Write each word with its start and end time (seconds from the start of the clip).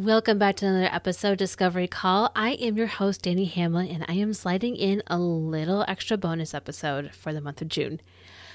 Welcome 0.00 0.38
back 0.38 0.56
to 0.56 0.66
another 0.66 0.88
episode 0.90 1.32
of 1.32 1.36
Discovery 1.36 1.86
Call. 1.86 2.32
I 2.34 2.52
am 2.52 2.78
your 2.78 2.86
host, 2.86 3.20
Danny 3.20 3.44
Hamlin, 3.44 3.88
and 3.88 4.02
I 4.08 4.14
am 4.14 4.32
sliding 4.32 4.74
in 4.74 5.02
a 5.08 5.18
little 5.18 5.84
extra 5.86 6.16
bonus 6.16 6.54
episode 6.54 7.14
for 7.14 7.34
the 7.34 7.40
month 7.42 7.60
of 7.60 7.68
June. 7.68 8.00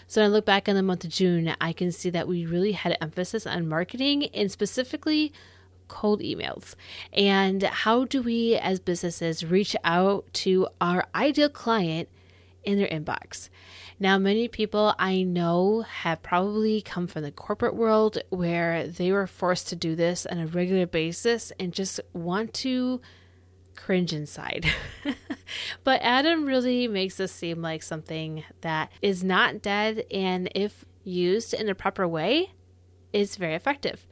So, 0.07 0.21
when 0.21 0.31
I 0.31 0.33
look 0.33 0.43
back 0.43 0.67
on 0.67 0.73
the 0.73 0.81
month 0.81 1.03
of 1.03 1.11
June, 1.11 1.55
I 1.61 1.71
can 1.71 1.91
see 1.91 2.09
that 2.09 2.27
we 2.27 2.47
really 2.47 2.71
had 2.71 2.93
an 2.93 2.97
emphasis 2.99 3.45
on 3.45 3.69
marketing 3.69 4.25
and 4.33 4.51
specifically 4.51 5.31
cold 5.87 6.19
emails. 6.21 6.73
And 7.13 7.61
how 7.61 8.05
do 8.05 8.23
we, 8.23 8.55
as 8.55 8.79
businesses, 8.79 9.45
reach 9.45 9.75
out 9.83 10.25
to 10.33 10.67
our 10.81 11.05
ideal 11.13 11.49
client 11.49 12.09
in 12.63 12.79
their 12.79 12.87
inbox? 12.87 13.49
Now, 13.97 14.17
many 14.17 14.49
people 14.49 14.93
I 14.99 15.23
know 15.23 15.81
have 15.81 16.21
probably 16.21 16.81
come 16.81 17.07
from 17.07 17.23
the 17.23 17.31
corporate 17.31 17.75
world 17.75 18.17
where 18.29 18.87
they 18.87 19.11
were 19.11 19.27
forced 19.27 19.69
to 19.69 19.75
do 19.75 19.95
this 19.95 20.25
on 20.25 20.37
a 20.37 20.47
regular 20.47 20.85
basis 20.85 21.53
and 21.59 21.73
just 21.73 22.01
want 22.11 22.53
to 22.55 22.99
cringe 23.75 24.11
inside. 24.11 24.65
but 25.83 26.01
Adam 26.01 26.45
really 26.45 26.87
makes 26.89 27.15
this 27.15 27.31
seem 27.31 27.61
like 27.61 27.83
something 27.83 28.43
that 28.61 28.91
is 29.01 29.23
not 29.23 29.61
dead 29.61 30.05
and 30.11 30.49
if 30.53 30.83
used 31.05 31.53
in 31.53 31.69
a 31.69 31.75
proper 31.75 32.07
way, 32.07 32.51
is 33.13 33.37
very 33.37 33.55
effective. 33.55 34.05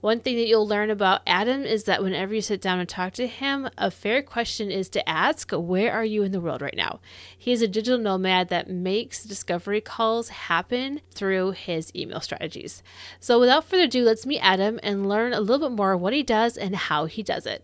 One 0.00 0.20
thing 0.20 0.36
that 0.36 0.46
you'll 0.46 0.66
learn 0.66 0.88
about 0.88 1.20
Adam 1.26 1.62
is 1.62 1.84
that 1.84 2.02
whenever 2.02 2.32
you 2.32 2.40
sit 2.40 2.62
down 2.62 2.80
and 2.80 2.88
talk 2.88 3.12
to 3.14 3.26
him, 3.26 3.68
a 3.76 3.90
fair 3.90 4.22
question 4.22 4.70
is 4.70 4.88
to 4.90 5.06
ask, 5.06 5.50
Where 5.50 5.92
are 5.92 6.06
you 6.06 6.22
in 6.22 6.32
the 6.32 6.40
world 6.40 6.62
right 6.62 6.74
now? 6.74 7.00
He 7.36 7.52
is 7.52 7.60
a 7.60 7.68
digital 7.68 7.98
nomad 7.98 8.48
that 8.48 8.70
makes 8.70 9.24
discovery 9.24 9.82
calls 9.82 10.30
happen 10.30 11.02
through 11.10 11.50
his 11.50 11.94
email 11.94 12.22
strategies. 12.22 12.82
So, 13.20 13.38
without 13.38 13.66
further 13.66 13.82
ado, 13.82 14.02
let's 14.02 14.24
meet 14.24 14.40
Adam 14.40 14.80
and 14.82 15.06
learn 15.06 15.34
a 15.34 15.40
little 15.40 15.68
bit 15.68 15.76
more 15.76 15.94
what 15.98 16.14
he 16.14 16.22
does 16.22 16.56
and 16.56 16.74
how 16.74 17.04
he 17.04 17.22
does 17.22 17.44
it. 17.44 17.62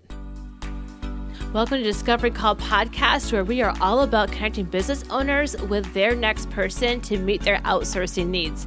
Welcome 1.54 1.78
to 1.78 1.84
Discovery 1.84 2.32
Call 2.32 2.56
Podcast, 2.56 3.32
where 3.32 3.44
we 3.44 3.62
are 3.62 3.74
all 3.80 4.02
about 4.02 4.30
connecting 4.30 4.66
business 4.66 5.04
owners 5.08 5.56
with 5.62 5.90
their 5.94 6.14
next 6.14 6.50
person 6.50 7.00
to 7.02 7.16
meet 7.16 7.40
their 7.40 7.60
outsourcing 7.60 8.26
needs. 8.26 8.66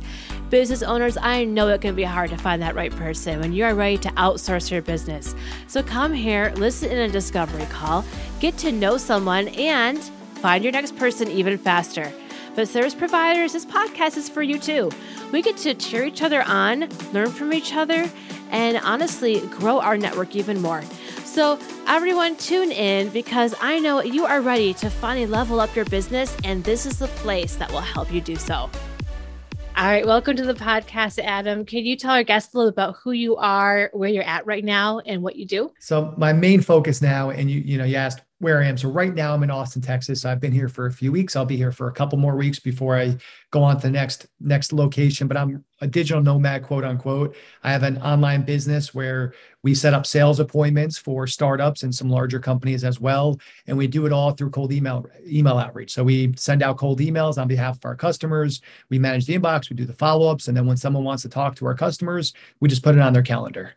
Business 0.50 0.81
owners, 0.81 1.16
I 1.16 1.44
know 1.44 1.67
it 1.67 1.81
can 1.81 1.94
be 1.94 2.03
hard 2.03 2.31
to 2.31 2.38
find 2.38 2.59
that 2.64 2.73
right 2.73 2.92
person 2.92 3.39
when 3.39 3.53
you 3.53 3.66
are 3.66 3.75
ready 3.75 4.00
to 4.00 4.09
outsource 4.09 4.72
your 4.72 4.81
business. 4.81 5.36
So 5.67 5.83
come 5.83 6.11
here, 6.11 6.52
listen 6.55 6.89
in 6.89 6.97
a 6.97 7.08
discovery 7.08 7.67
call, 7.67 8.03
get 8.39 8.58
to 8.59 8.72
know 8.72 8.97
someone, 8.97 9.50
and 9.50 10.00
find 10.42 10.64
your 10.64 10.73
next 10.73 10.95
person 10.95 11.30
even 11.30 11.55
faster. 11.59 12.11
But 12.55 12.67
service 12.67 12.95
providers, 12.95 13.53
this 13.53 13.64
podcast 13.64 14.17
is 14.17 14.27
for 14.27 14.42
you 14.42 14.58
too. 14.58 14.89
We 15.31 15.44
get 15.44 15.55
to 15.58 15.75
cheer 15.75 16.03
each 16.03 16.23
other 16.23 16.42
on, 16.42 16.89
learn 17.14 17.30
from 17.30 17.53
each 17.53 17.75
other, 17.75 18.09
and 18.50 18.77
honestly 18.77 19.45
grow 19.47 19.80
our 19.80 19.97
network 19.97 20.36
even 20.36 20.59
more. 20.64 20.81
So, 21.25 21.59
everyone, 21.86 22.36
tune 22.38 22.72
in 22.72 23.09
because 23.09 23.53
I 23.61 23.77
know 23.77 24.02
you 24.02 24.25
are 24.25 24.42
ready 24.42 24.73
to 24.73 24.89
finally 24.89 25.27
level 25.27 25.59
up 25.59 25.75
your 25.75 25.86
business, 25.86 26.36
and 26.44 26.64
this 26.64 26.88
is 26.88 26.97
the 26.97 27.08
place 27.08 27.55
that 27.58 27.72
will 27.72 27.81
help 27.81 28.11
you 28.11 28.20
do 28.20 28.36
so. 28.36 28.67
All 29.80 29.86
right, 29.86 30.06
welcome 30.06 30.36
to 30.36 30.44
the 30.44 30.54
podcast, 30.54 31.20
Adam. 31.20 31.64
Can 31.64 31.86
you 31.86 31.96
tell 31.96 32.12
our 32.12 32.24
guests 32.24 32.54
a 32.54 32.58
little 32.58 32.68
about 32.68 32.98
who 33.02 33.14
you 33.14 33.38
are, 33.38 33.90
where 33.94 34.10
you're 34.10 34.26
at 34.26 34.46
right 34.46 34.66
now, 34.66 35.00
and 35.00 35.24
what 35.24 35.38
you 35.38 35.46
do? 35.46 35.72
So 35.80 36.14
my 36.18 36.34
main 36.34 36.60
focus 36.60 37.02
now, 37.02 37.30
and 37.30 37.50
you 37.50 37.62
you 37.62 37.78
know 37.78 37.86
you 37.86 37.96
asked 37.96 38.20
where 38.40 38.62
I 38.62 38.66
am. 38.68 38.78
So 38.78 38.90
right 38.90 39.14
now 39.14 39.34
I'm 39.34 39.44
in 39.44 39.52
Austin, 39.52 39.82
Texas. 39.82 40.23
I've 40.23 40.40
been 40.40 40.54
here 40.54 40.70
for 40.70 40.86
a 40.86 40.92
few 40.92 41.12
weeks. 41.12 41.36
I'll 41.36 41.45
be 41.45 41.58
here 41.58 41.73
for 41.73 41.88
a 41.90 41.92
couple 41.92 42.18
more 42.18 42.36
weeks 42.36 42.58
before 42.58 42.98
I 42.98 43.18
go 43.52 43.62
on 43.62 43.76
to 43.76 43.82
the 43.82 43.92
next 43.92 44.28
next 44.40 44.72
location. 44.72 45.28
But 45.28 45.36
I'm 45.36 45.64
a 45.82 45.88
digital 45.88 46.23
nomad, 46.23 46.64
quote 46.64 46.86
unquote. 46.86 47.36
I 47.64 47.72
have 47.72 47.84
an 47.84 47.98
online 48.02 48.44
business 48.44 48.94
where 48.94 49.34
we 49.62 49.76
set 49.76 49.94
up 49.94 50.06
sales 50.06 50.40
appointments 50.40 50.98
for 50.98 51.28
startups 51.28 51.84
and 51.84 51.94
some 51.94 52.10
larger 52.10 52.40
companies 52.40 52.86
as 52.86 53.02
well, 53.02 53.38
and 53.67 53.78
we 53.78 53.88
do 53.88 54.06
it 54.06 54.14
all 54.14 54.32
through 54.32 54.52
cold 54.52 54.72
email 54.72 55.06
email 55.28 55.58
outreach. 55.58 55.92
So 55.92 56.04
we 56.06 56.34
send 56.38 56.64
out 56.64 56.78
cold 56.78 57.00
emails 57.00 57.38
on 57.38 57.48
behalf 57.50 57.76
of 57.76 57.86
our 57.86 57.95
customers. 57.95 58.61
We 58.89 59.00
manage 59.00 59.26
the 59.26 59.38
inbox. 59.38 59.70
We 59.70 59.76
do 59.76 59.86
the 59.86 59.94
follow 59.94 60.32
ups, 60.32 60.48
and 60.48 60.56
then 60.56 60.66
when 60.66 60.77
someone 60.77 61.04
wants 61.04 61.23
to 61.23 61.30
talk 61.30 61.56
to 61.58 61.66
our 61.66 61.76
customers, 61.76 62.33
we 62.61 62.70
just 62.70 62.83
put 62.83 62.95
it 62.95 63.02
on 63.02 63.11
their 63.11 63.23
calendar. 63.23 63.73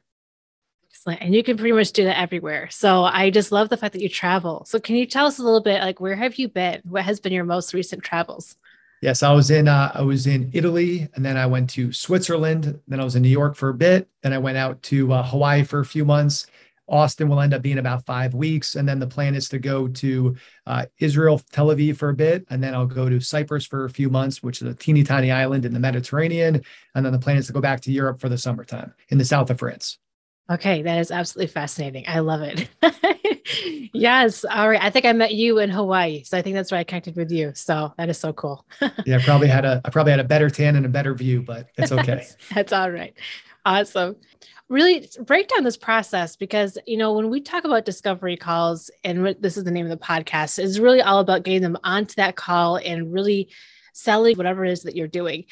Excellent. 1.02 1.22
And 1.22 1.34
you 1.34 1.42
can 1.42 1.56
pretty 1.56 1.72
much 1.72 1.90
do 1.90 2.04
that 2.04 2.16
everywhere. 2.16 2.68
So 2.70 3.02
I 3.02 3.30
just 3.30 3.50
love 3.50 3.68
the 3.68 3.76
fact 3.76 3.92
that 3.94 4.02
you 4.02 4.08
travel. 4.08 4.64
So 4.66 4.78
can 4.78 4.94
you 4.94 5.04
tell 5.04 5.26
us 5.26 5.40
a 5.40 5.42
little 5.42 5.60
bit 5.60 5.82
like 5.82 5.98
where 5.98 6.14
have 6.14 6.36
you 6.36 6.46
been? 6.46 6.80
What 6.84 7.02
has 7.02 7.18
been 7.18 7.32
your 7.32 7.42
most 7.42 7.74
recent 7.74 8.04
travels? 8.04 8.54
Yes, 9.00 9.24
I 9.24 9.32
was 9.32 9.50
in 9.50 9.66
uh, 9.66 9.90
I 9.92 10.02
was 10.02 10.28
in 10.28 10.48
Italy, 10.52 11.08
and 11.16 11.24
then 11.24 11.36
I 11.36 11.44
went 11.46 11.70
to 11.70 11.92
Switzerland. 11.92 12.78
Then 12.86 13.00
I 13.00 13.04
was 13.04 13.16
in 13.16 13.22
New 13.22 13.30
York 13.30 13.56
for 13.56 13.70
a 13.70 13.74
bit. 13.74 14.08
Then 14.22 14.32
I 14.32 14.38
went 14.38 14.56
out 14.56 14.80
to 14.84 15.12
uh, 15.12 15.24
Hawaii 15.24 15.64
for 15.64 15.80
a 15.80 15.84
few 15.84 16.04
months. 16.04 16.46
Austin 16.86 17.28
will 17.28 17.40
end 17.40 17.52
up 17.52 17.62
being 17.62 17.78
about 17.78 18.06
five 18.06 18.32
weeks, 18.32 18.76
and 18.76 18.88
then 18.88 19.00
the 19.00 19.06
plan 19.08 19.34
is 19.34 19.48
to 19.48 19.58
go 19.58 19.88
to 19.88 20.36
uh, 20.68 20.86
Israel, 21.00 21.40
Tel 21.50 21.68
Aviv 21.68 21.96
for 21.96 22.10
a 22.10 22.14
bit, 22.14 22.46
and 22.48 22.62
then 22.62 22.74
I'll 22.74 22.86
go 22.86 23.08
to 23.08 23.18
Cyprus 23.18 23.66
for 23.66 23.86
a 23.86 23.90
few 23.90 24.08
months, 24.08 24.40
which 24.40 24.62
is 24.62 24.68
a 24.68 24.74
teeny 24.74 25.02
tiny 25.02 25.32
island 25.32 25.64
in 25.64 25.72
the 25.72 25.80
Mediterranean, 25.80 26.62
and 26.94 27.04
then 27.04 27.12
the 27.12 27.18
plan 27.18 27.38
is 27.38 27.48
to 27.48 27.52
go 27.52 27.60
back 27.60 27.80
to 27.80 27.92
Europe 27.92 28.20
for 28.20 28.28
the 28.28 28.38
summertime 28.38 28.94
in 29.08 29.18
the 29.18 29.24
south 29.24 29.50
of 29.50 29.58
France. 29.58 29.98
Okay, 30.50 30.82
that 30.82 30.98
is 30.98 31.10
absolutely 31.10 31.52
fascinating. 31.52 32.04
I 32.06 32.18
love 32.18 32.42
it. 32.42 32.68
yes. 33.94 34.44
All 34.44 34.68
right. 34.68 34.82
I 34.82 34.90
think 34.90 35.04
I 35.06 35.12
met 35.12 35.34
you 35.34 35.58
in 35.58 35.70
Hawaii. 35.70 36.24
So 36.24 36.36
I 36.36 36.42
think 36.42 36.54
that's 36.54 36.70
where 36.70 36.80
I 36.80 36.84
connected 36.84 37.16
with 37.16 37.30
you. 37.30 37.52
So 37.54 37.92
that 37.96 38.08
is 38.08 38.18
so 38.18 38.32
cool. 38.32 38.66
yeah, 39.06 39.16
I 39.16 39.22
probably 39.22 39.48
had 39.48 39.64
a 39.64 39.80
I 39.84 39.90
probably 39.90 40.10
had 40.10 40.20
a 40.20 40.24
better 40.24 40.50
tan 40.50 40.76
and 40.76 40.84
a 40.84 40.88
better 40.88 41.14
view, 41.14 41.42
but 41.42 41.68
it's 41.78 41.92
okay. 41.92 42.02
that's, 42.06 42.36
that's 42.54 42.72
all 42.72 42.90
right. 42.90 43.14
Awesome. 43.64 44.16
Really 44.68 45.08
break 45.24 45.48
down 45.48 45.64
this 45.64 45.76
process 45.76 46.34
because 46.34 46.76
you 46.86 46.96
know 46.96 47.12
when 47.12 47.30
we 47.30 47.40
talk 47.40 47.64
about 47.64 47.84
discovery 47.84 48.36
calls, 48.36 48.90
and 49.04 49.36
this 49.40 49.56
is 49.56 49.64
the 49.64 49.70
name 49.70 49.84
of 49.84 49.90
the 49.90 50.04
podcast, 50.04 50.58
is 50.58 50.80
really 50.80 51.02
all 51.02 51.20
about 51.20 51.44
getting 51.44 51.62
them 51.62 51.76
onto 51.84 52.14
that 52.16 52.36
call 52.36 52.76
and 52.76 53.12
really 53.12 53.50
selling 53.92 54.36
whatever 54.36 54.64
it 54.64 54.72
is 54.72 54.82
that 54.82 54.96
you're 54.96 55.08
doing. 55.08 55.44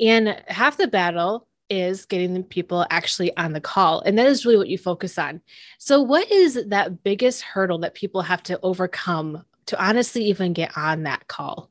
And 0.00 0.40
half 0.46 0.76
the 0.76 0.86
battle 0.86 1.47
is 1.70 2.04
getting 2.06 2.34
the 2.34 2.42
people 2.42 2.86
actually 2.90 3.36
on 3.36 3.52
the 3.52 3.60
call. 3.60 4.00
And 4.00 4.18
that 4.18 4.26
is 4.26 4.46
really 4.46 4.58
what 4.58 4.68
you 4.68 4.78
focus 4.78 5.18
on. 5.18 5.40
So, 5.78 6.00
what 6.00 6.30
is 6.30 6.58
that 6.68 7.02
biggest 7.02 7.42
hurdle 7.42 7.78
that 7.80 7.94
people 7.94 8.22
have 8.22 8.42
to 8.44 8.58
overcome 8.62 9.44
to 9.66 9.82
honestly 9.82 10.24
even 10.24 10.52
get 10.52 10.76
on 10.76 11.04
that 11.04 11.28
call? 11.28 11.70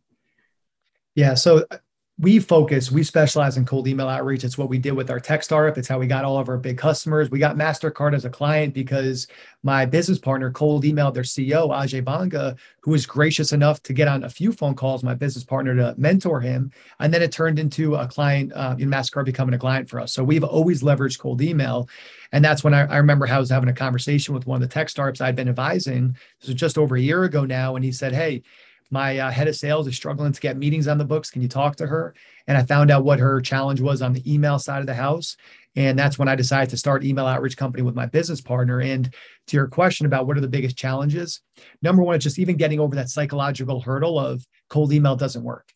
Yeah. 1.15 1.33
So, 1.33 1.65
uh, 1.71 1.77
we 2.19 2.39
focus, 2.39 2.91
we 2.91 3.03
specialize 3.03 3.57
in 3.57 3.65
cold 3.65 3.87
email 3.87 4.07
outreach. 4.07 4.43
It's 4.43 4.57
what 4.57 4.69
we 4.69 4.79
did 4.79 4.93
with 4.93 5.11
our 5.11 5.19
tech 5.19 5.43
startup. 5.43 5.77
It's 5.77 5.87
how 5.87 5.99
we 5.99 6.07
got 6.07 6.25
all 6.25 6.39
of 6.39 6.49
our 6.49 6.57
big 6.57 6.75
customers. 6.75 7.29
We 7.29 7.37
got 7.37 7.57
MasterCard 7.57 8.15
as 8.15 8.25
a 8.25 8.29
client 8.29 8.73
because 8.73 9.27
my 9.61 9.85
business 9.85 10.17
partner 10.17 10.49
cold 10.49 10.83
emailed 10.83 11.13
their 11.13 11.21
CEO, 11.21 11.69
Ajay 11.69 12.03
Banga, 12.03 12.55
who 12.81 12.89
was 12.89 13.05
gracious 13.05 13.53
enough 13.53 13.83
to 13.83 13.93
get 13.93 14.07
on 14.07 14.23
a 14.23 14.29
few 14.29 14.51
phone 14.51 14.73
calls, 14.73 15.03
my 15.03 15.13
business 15.13 15.43
partner 15.43 15.75
to 15.75 15.93
mentor 15.95 16.41
him. 16.41 16.71
And 16.99 17.13
then 17.13 17.21
it 17.21 17.31
turned 17.31 17.59
into 17.59 17.93
a 17.93 18.07
client, 18.07 18.51
uh, 18.55 18.75
in 18.79 18.89
MasterCard 18.89 19.25
becoming 19.25 19.53
a 19.53 19.59
client 19.59 19.87
for 19.87 19.99
us. 19.99 20.11
So 20.11 20.23
we've 20.23 20.43
always 20.43 20.81
leveraged 20.81 21.19
cold 21.19 21.43
email. 21.43 21.87
And 22.31 22.43
that's 22.43 22.63
when 22.63 22.73
I, 22.73 22.85
I 22.85 22.97
remember 22.97 23.27
I 23.27 23.37
was 23.37 23.51
having 23.51 23.69
a 23.69 23.73
conversation 23.73 24.33
with 24.33 24.47
one 24.47 24.55
of 24.63 24.67
the 24.67 24.73
tech 24.73 24.89
startups 24.89 25.21
I'd 25.21 25.35
been 25.35 25.49
advising. 25.49 26.17
This 26.39 26.47
was 26.47 26.55
just 26.55 26.79
over 26.79 26.95
a 26.95 27.01
year 27.01 27.25
ago 27.25 27.45
now. 27.45 27.75
And 27.75 27.85
he 27.85 27.91
said, 27.91 28.13
Hey, 28.13 28.41
my 28.89 29.17
uh, 29.17 29.31
head 29.31 29.47
of 29.47 29.55
sales 29.55 29.87
is 29.87 29.95
struggling 29.95 30.31
to 30.31 30.41
get 30.41 30.57
meetings 30.57 30.87
on 30.87 30.97
the 30.97 31.05
books. 31.05 31.29
Can 31.29 31.41
you 31.41 31.47
talk 31.47 31.75
to 31.77 31.87
her? 31.87 32.13
And 32.47 32.57
I 32.57 32.63
found 32.63 32.91
out 32.91 33.03
what 33.03 33.19
her 33.19 33.41
challenge 33.41 33.81
was 33.81 34.01
on 34.01 34.13
the 34.13 34.33
email 34.33 34.59
side 34.59 34.79
of 34.79 34.87
the 34.87 34.93
house. 34.93 35.35
And 35.75 35.99
that's 35.99 36.17
when 36.17 36.27
I 36.27 36.35
decided 36.35 36.69
to 36.71 36.77
start 36.77 37.03
email 37.03 37.25
outreach 37.25 37.57
company 37.57 37.83
with 37.83 37.95
my 37.95 38.05
business 38.05 38.41
partner. 38.41 38.81
And 38.81 39.13
to 39.47 39.57
your 39.57 39.67
question 39.67 40.05
about 40.05 40.25
what 40.25 40.37
are 40.37 40.41
the 40.41 40.47
biggest 40.47 40.77
challenges, 40.77 41.41
number 41.81 42.01
one, 42.01 42.15
it's 42.15 42.23
just 42.23 42.39
even 42.39 42.57
getting 42.57 42.79
over 42.79 42.95
that 42.95 43.09
psychological 43.09 43.81
hurdle 43.81 44.19
of 44.19 44.45
cold 44.69 44.93
email 44.93 45.15
doesn't 45.15 45.43
work. 45.43 45.71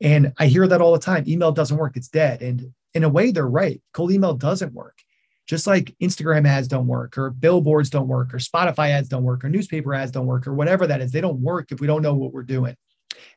And 0.00 0.32
I 0.38 0.46
hear 0.46 0.66
that 0.66 0.80
all 0.80 0.92
the 0.92 0.98
time. 0.98 1.24
Email 1.26 1.52
doesn't 1.52 1.76
work. 1.76 1.96
It's 1.96 2.08
dead. 2.08 2.42
And 2.42 2.72
in 2.94 3.04
a 3.04 3.08
way, 3.08 3.30
they're 3.30 3.46
right. 3.46 3.80
Cold 3.92 4.10
email 4.10 4.34
doesn't 4.34 4.72
work 4.72 4.98
just 5.46 5.66
like 5.66 5.94
Instagram 6.00 6.46
ads 6.46 6.68
don't 6.68 6.86
work, 6.86 7.18
or 7.18 7.30
billboards 7.30 7.90
don't 7.90 8.08
work, 8.08 8.32
or 8.32 8.38
Spotify 8.38 8.90
ads 8.90 9.08
don't 9.08 9.24
work, 9.24 9.44
or 9.44 9.48
newspaper 9.48 9.94
ads 9.94 10.12
don't 10.12 10.26
work, 10.26 10.46
or 10.46 10.54
whatever 10.54 10.86
that 10.86 11.00
is, 11.00 11.12
they 11.12 11.20
don't 11.20 11.40
work 11.40 11.72
if 11.72 11.80
we 11.80 11.86
don't 11.86 12.02
know 12.02 12.14
what 12.14 12.32
we're 12.32 12.42
doing. 12.42 12.76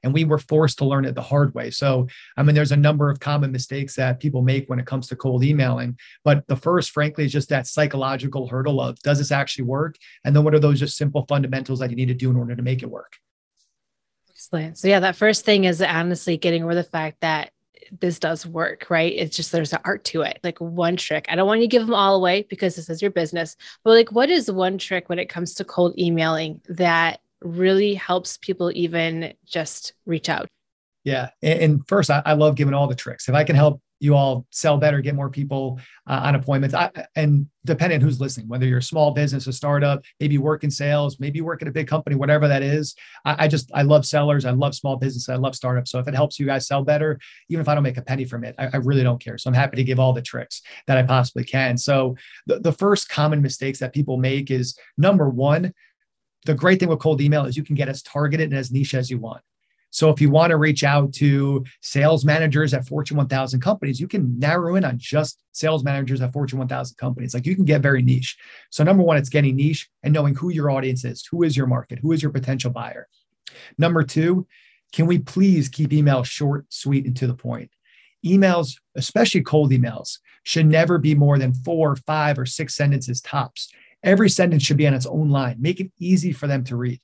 And 0.03 0.13
we 0.13 0.23
were 0.23 0.37
forced 0.37 0.77
to 0.79 0.85
learn 0.85 1.05
it 1.05 1.15
the 1.15 1.21
hard 1.21 1.53
way. 1.53 1.69
So, 1.69 2.07
I 2.37 2.43
mean, 2.43 2.55
there's 2.55 2.71
a 2.71 2.77
number 2.77 3.09
of 3.09 3.19
common 3.19 3.51
mistakes 3.51 3.95
that 3.95 4.19
people 4.19 4.41
make 4.41 4.69
when 4.69 4.79
it 4.79 4.85
comes 4.85 5.07
to 5.07 5.15
cold 5.15 5.43
emailing. 5.43 5.97
But 6.23 6.47
the 6.47 6.55
first, 6.55 6.91
frankly, 6.91 7.25
is 7.25 7.31
just 7.31 7.49
that 7.49 7.67
psychological 7.67 8.47
hurdle 8.47 8.81
of 8.81 8.99
does 8.99 9.17
this 9.17 9.31
actually 9.31 9.65
work? 9.65 9.97
And 10.23 10.35
then 10.35 10.43
what 10.43 10.55
are 10.55 10.59
those 10.59 10.79
just 10.79 10.97
simple 10.97 11.25
fundamentals 11.27 11.79
that 11.79 11.89
you 11.89 11.95
need 11.95 12.07
to 12.07 12.13
do 12.13 12.29
in 12.29 12.37
order 12.37 12.55
to 12.55 12.61
make 12.61 12.83
it 12.83 12.89
work? 12.89 13.13
Excellent. 14.29 14.77
So, 14.77 14.87
yeah, 14.87 15.01
that 15.01 15.15
first 15.15 15.43
thing 15.43 15.65
is 15.65 15.81
honestly 15.81 16.37
getting 16.37 16.63
over 16.63 16.75
the 16.75 16.83
fact 16.83 17.17
that 17.21 17.51
this 17.99 18.19
does 18.19 18.45
work, 18.45 18.87
right? 18.89 19.13
It's 19.15 19.35
just 19.35 19.51
there's 19.51 19.73
an 19.73 19.79
art 19.85 20.03
to 20.05 20.21
it. 20.21 20.39
Like 20.43 20.59
one 20.59 20.95
trick. 20.95 21.25
I 21.29 21.35
don't 21.35 21.47
want 21.47 21.61
you 21.61 21.67
to 21.67 21.71
give 21.71 21.85
them 21.85 21.95
all 21.95 22.15
away 22.15 22.45
because 22.49 22.75
this 22.75 22.89
is 22.89 23.01
your 23.01 23.11
business. 23.11 23.55
But 23.83 23.91
like 23.91 24.11
what 24.11 24.29
is 24.29 24.51
one 24.51 24.77
trick 24.77 25.09
when 25.09 25.19
it 25.19 25.29
comes 25.29 25.53
to 25.55 25.63
cold 25.65 25.97
emailing 25.97 26.61
that 26.69 27.19
really 27.41 27.93
helps 27.93 28.37
people 28.37 28.71
even 28.73 29.33
just 29.45 29.93
reach 30.05 30.29
out? 30.29 30.47
Yeah. 31.03 31.29
And, 31.43 31.87
first, 31.87 32.09
I, 32.09 32.33
love 32.33 32.55
giving 32.55 32.73
all 32.73 32.87
the 32.87 32.95
tricks. 32.95 33.29
If 33.29 33.35
I 33.35 33.43
can 33.43 33.55
help 33.55 33.79
you 34.05 34.15
all 34.15 34.45
sell 34.51 34.77
better, 34.77 35.01
get 35.01 35.15
more 35.15 35.29
people 35.29 35.79
uh, 36.07 36.21
on 36.23 36.35
appointments. 36.35 36.73
I, 36.73 36.89
and 37.15 37.47
depending 37.65 37.99
who's 37.99 38.21
listening, 38.21 38.47
whether 38.47 38.65
you're 38.65 38.77
a 38.77 38.83
small 38.83 39.11
business, 39.11 39.47
a 39.47 39.53
startup, 39.53 40.03
maybe 40.19 40.37
work 40.37 40.63
in 40.63 40.71
sales, 40.71 41.19
maybe 41.19 41.41
work 41.41 41.61
at 41.61 41.67
a 41.67 41.71
big 41.71 41.87
company, 41.87 42.15
whatever 42.15 42.47
that 42.47 42.61
is. 42.61 42.95
I, 43.25 43.45
I 43.45 43.47
just, 43.47 43.71
I 43.73 43.81
love 43.81 44.05
sellers. 44.05 44.45
I 44.45 44.51
love 44.51 44.75
small 44.75 44.95
business. 44.95 45.27
I 45.27 45.35
love 45.35 45.55
startups. 45.55 45.91
So 45.91 45.99
if 45.99 46.07
it 46.07 46.13
helps 46.13 46.39
you 46.39 46.45
guys 46.45 46.67
sell 46.67 46.83
better, 46.83 47.19
even 47.49 47.61
if 47.61 47.67
I 47.67 47.73
don't 47.73 47.83
make 47.83 47.97
a 47.97 48.01
penny 48.03 48.25
from 48.25 48.43
it, 48.43 48.55
I, 48.57 48.67
I 48.73 48.77
really 48.77 49.03
don't 49.03 49.21
care. 49.21 49.37
So 49.37 49.49
I'm 49.49 49.55
happy 49.55 49.77
to 49.77 49.83
give 49.83 49.99
all 49.99 50.13
the 50.13 50.21
tricks 50.21 50.61
that 50.87 50.97
I 50.97 51.03
possibly 51.03 51.43
can. 51.43 51.77
So 51.77 52.15
the, 52.45 52.59
the 52.59 52.71
first 52.71 53.09
common 53.09 53.41
mistakes 53.41 53.79
that 53.79 53.93
people 53.93 54.17
make 54.17 54.51
is 54.51 54.77
number 54.97 55.29
one, 55.29 55.73
the 56.45 56.53
great 56.53 56.79
thing 56.79 56.89
with 56.89 56.99
cold 56.99 57.21
email 57.21 57.45
is 57.45 57.57
you 57.57 57.63
can 57.63 57.75
get 57.75 57.89
as 57.89 58.03
targeted 58.03 58.51
and 58.51 58.59
as 58.59 58.71
niche 58.71 58.93
as 58.93 59.09
you 59.09 59.17
want. 59.17 59.41
So 59.95 60.09
if 60.09 60.19
you 60.19 60.29
want 60.29 60.51
to 60.51 60.57
reach 60.57 60.83
out 60.83 61.13
to 61.13 61.63
sales 61.79 62.25
managers 62.25 62.73
at 62.73 62.85
Fortune 62.85 63.15
1000 63.15 63.61
companies, 63.61 63.97
you 63.97 64.09
can 64.09 64.37
narrow 64.37 64.75
in 64.75 64.83
on 64.83 64.97
just 64.97 65.41
sales 65.53 65.85
managers 65.85 66.19
at 66.19 66.33
Fortune 66.33 66.59
1000 66.59 66.97
companies. 66.97 67.33
Like 67.33 67.45
you 67.45 67.55
can 67.55 67.63
get 67.63 67.79
very 67.79 68.01
niche. 68.01 68.35
So 68.71 68.83
number 68.83 69.03
one, 69.03 69.15
it's 69.15 69.29
getting 69.29 69.55
niche 69.55 69.89
and 70.03 70.13
knowing 70.13 70.35
who 70.35 70.49
your 70.49 70.69
audience 70.69 71.05
is, 71.05 71.25
who 71.31 71.43
is 71.43 71.55
your 71.55 71.65
market, 71.65 71.99
who 71.99 72.11
is 72.11 72.21
your 72.21 72.33
potential 72.33 72.71
buyer. 72.71 73.07
Number 73.77 74.03
two, 74.03 74.45
can 74.91 75.05
we 75.05 75.19
please 75.19 75.69
keep 75.69 75.91
emails 75.91 76.25
short, 76.25 76.65
sweet, 76.67 77.05
and 77.05 77.15
to 77.15 77.27
the 77.27 77.33
point? 77.33 77.71
Emails, 78.25 78.73
especially 78.95 79.43
cold 79.43 79.71
emails, 79.71 80.17
should 80.43 80.65
never 80.65 80.97
be 80.97 81.15
more 81.15 81.39
than 81.39 81.53
four, 81.53 81.95
five, 81.95 82.37
or 82.37 82.45
six 82.45 82.75
sentences 82.75 83.21
tops. 83.21 83.71
Every 84.03 84.29
sentence 84.29 84.61
should 84.61 84.75
be 84.75 84.87
on 84.87 84.93
its 84.93 85.05
own 85.05 85.29
line. 85.29 85.55
Make 85.61 85.79
it 85.79 85.93
easy 85.97 86.33
for 86.33 86.47
them 86.47 86.65
to 86.65 86.75
read. 86.75 86.99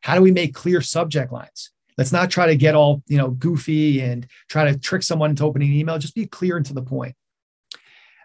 How 0.00 0.16
do 0.16 0.20
we 0.20 0.32
make 0.32 0.52
clear 0.52 0.80
subject 0.80 1.32
lines? 1.32 1.70
Let's 1.98 2.12
not 2.12 2.30
try 2.30 2.46
to 2.46 2.56
get 2.56 2.74
all, 2.74 3.02
you 3.06 3.18
know, 3.18 3.30
goofy 3.30 4.00
and 4.00 4.26
try 4.48 4.70
to 4.70 4.78
trick 4.78 5.02
someone 5.02 5.30
into 5.30 5.44
opening 5.44 5.70
an 5.70 5.76
email. 5.76 5.98
Just 5.98 6.14
be 6.14 6.26
clear 6.26 6.56
and 6.56 6.66
to 6.66 6.74
the 6.74 6.82
point. 6.82 7.14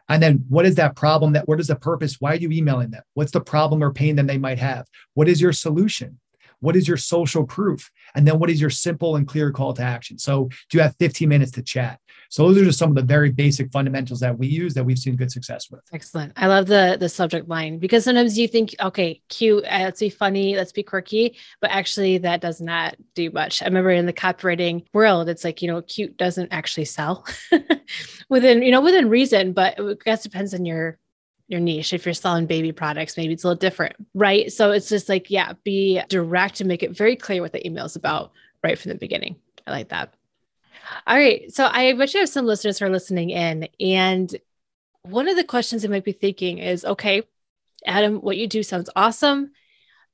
And 0.10 0.24
then 0.24 0.46
what 0.48 0.66
is 0.66 0.76
that 0.76 0.96
problem 0.96 1.34
that 1.34 1.48
what 1.48 1.60
is 1.60 1.68
the 1.68 1.76
purpose? 1.76 2.18
Why 2.20 2.32
are 2.32 2.36
you 2.36 2.50
emailing 2.52 2.92
them? 2.92 3.04
What's 3.14 3.32
the 3.32 3.42
problem 3.42 3.84
or 3.84 3.92
pain 3.92 4.16
that 4.16 4.28
they 4.28 4.38
might 4.38 4.60
have? 4.60 4.86
What 5.16 5.28
is 5.28 5.42
your 5.42 5.52
solution? 5.52 6.20
What 6.60 6.76
is 6.76 6.88
your 6.88 6.98
social 6.98 7.46
proof? 7.46 7.90
And 8.16 8.28
then 8.28 8.40
what 8.40 8.50
is 8.50 8.60
your 8.60 8.70
simple 8.70 9.16
and 9.16 9.28
clear 9.28 9.52
call 9.52 9.74
to 9.74 9.84
action? 9.84 10.18
So 10.18 10.50
do 10.70 10.78
you 10.78 10.82
have 10.82 10.96
15 11.00 11.30
minutes 11.30 11.52
to 11.52 11.62
chat? 11.62 12.00
So 12.30 12.48
those 12.48 12.62
are 12.62 12.66
just 12.66 12.80
some 12.80 12.90
of 12.90 12.96
the 12.96 13.04
very 13.04 13.32
basic 13.32 13.72
fundamentals 13.72 14.20
that 14.20 14.38
we 14.38 14.48
use 14.48 14.74
that 14.74 14.84
we've 14.84 14.98
seen 14.98 15.16
good 15.16 15.32
success 15.32 15.70
with. 15.72 15.82
Excellent. 15.94 16.34
I 16.36 16.48
love 16.48 16.68
the 16.68 16.98
the 17.00 17.10
subject 17.10 17.48
line 17.48 17.80
because 17.80 18.04
sometimes 18.04 18.38
you 18.38 18.48
think, 18.48 18.76
okay, 18.82 19.22
cute, 19.30 19.64
uh, 19.66 19.80
let's 19.80 20.00
be 20.00 20.10
funny, 20.10 20.56
let's 20.56 20.72
be 20.72 20.84
quirky, 20.84 21.38
but 21.62 21.72
actually 21.72 22.18
that 22.20 22.42
does 22.42 22.60
not 22.60 22.96
do 23.16 23.32
much. 23.32 23.62
I 23.62 23.66
remember 23.66 23.92
in 23.92 24.06
the 24.06 24.14
copywriting 24.14 24.86
world, 24.94 25.30
it's 25.30 25.44
like 25.44 25.62
you 25.62 25.68
know, 25.68 25.82
cute 25.82 26.18
doesn't 26.18 26.52
actually 26.52 26.86
sell 26.86 27.26
within 28.30 28.62
you 28.62 28.72
know 28.72 28.82
within 28.82 29.10
reason, 29.10 29.54
but 29.54 29.80
it 29.80 30.04
guess 30.04 30.24
depends 30.24 30.54
on 30.54 30.66
your 30.66 30.98
your 31.48 31.60
niche. 31.60 31.94
If 31.94 32.06
you're 32.06 32.14
selling 32.14 32.46
baby 32.46 32.72
products, 32.72 33.18
maybe 33.18 33.34
it's 33.34 33.44
a 33.44 33.48
little 33.48 33.60
different, 33.60 33.96
right? 34.14 34.52
So 34.52 34.72
it's 34.72 34.90
just 34.90 35.10
like, 35.10 35.30
yeah, 35.30 35.54
be 35.64 36.02
direct 36.10 36.60
and 36.60 36.68
make 36.68 36.84
it 36.84 36.96
very 36.96 37.16
clear 37.16 37.42
what 37.42 37.54
the 37.54 37.66
email 37.66 37.86
is 37.86 37.96
about 37.96 38.32
right 38.64 38.78
from 38.78 38.90
the 38.90 38.98
beginning. 38.98 39.38
I 39.66 39.72
like 39.72 39.90
that. 39.90 40.14
All 41.06 41.18
right. 41.18 41.54
So 41.54 41.66
I 41.66 41.94
bet 41.94 42.14
you 42.14 42.22
have 42.22 42.30
some 42.30 42.46
listeners 42.46 42.80
who 42.80 42.86
are 42.86 42.90
listening 42.90 43.30
in. 43.30 43.68
And 43.80 44.34
one 45.04 45.28
of 45.28 45.36
the 45.36 45.44
questions 45.44 45.82
they 45.82 45.88
might 45.88 46.04
be 46.04 46.12
thinking 46.12 46.58
is 46.58 46.84
okay, 46.86 47.24
Adam, 47.86 48.18
what 48.18 48.38
you 48.38 48.48
do 48.48 48.64
sounds 48.64 48.90
awesome. 48.96 49.52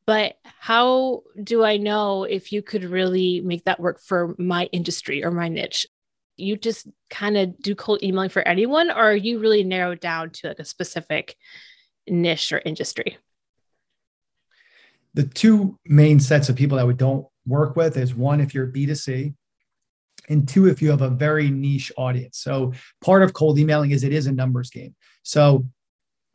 But 0.06 0.38
how 0.44 1.24
do 1.42 1.64
I 1.64 1.78
know 1.78 2.26
if 2.26 2.52
you 2.52 2.62
could 2.62 2.84
really 2.84 3.42
make 3.42 3.66
that 3.66 3.80
work 3.80 4.02
for 4.02 4.36
my 4.38 4.66
industry 4.66 5.24
or 5.24 5.32
my 5.32 5.48
niche? 5.48 5.88
You 6.36 6.58
just 6.58 6.88
kind 7.10 7.38
of 7.38 7.58
do 7.60 7.76
cold 7.76 8.04
emailing 8.04 8.30
for 8.30 8.48
anyone, 8.48 8.90
or 8.90 8.96
are 8.96 9.16
you 9.16 9.40
really 9.40 9.64
narrowed 9.64 10.00
down 10.00 10.32
to 10.32 10.48
like 10.48 10.60
a 10.60 10.66
specific 10.66 11.36
niche 12.08 12.52
or 12.52 12.62
industry? 12.66 13.18
The 15.14 15.24
two 15.24 15.78
main 15.86 16.20
sets 16.20 16.50
of 16.50 16.56
people 16.56 16.78
that 16.78 16.88
we 16.88 16.96
don't 16.96 17.28
work 17.46 17.76
with 17.76 17.98
is 17.98 18.16
one, 18.16 18.42
if 18.42 18.56
you're 18.56 18.68
B2C, 18.68 19.36
and 20.30 20.48
two 20.48 20.68
if 20.68 20.82
you 20.82 20.90
have 20.90 21.02
a 21.02 21.10
very 21.10 21.50
niche 21.50 21.92
audience 21.98 22.40
so 22.40 22.74
part 23.02 23.24
of 23.24 23.34
cold 23.34 23.60
emailing 23.60 23.92
is 23.92 24.04
it 24.04 24.14
is 24.14 24.28
a 24.28 24.32
numbers 24.32 24.70
game 24.70 24.96
so 25.24 25.66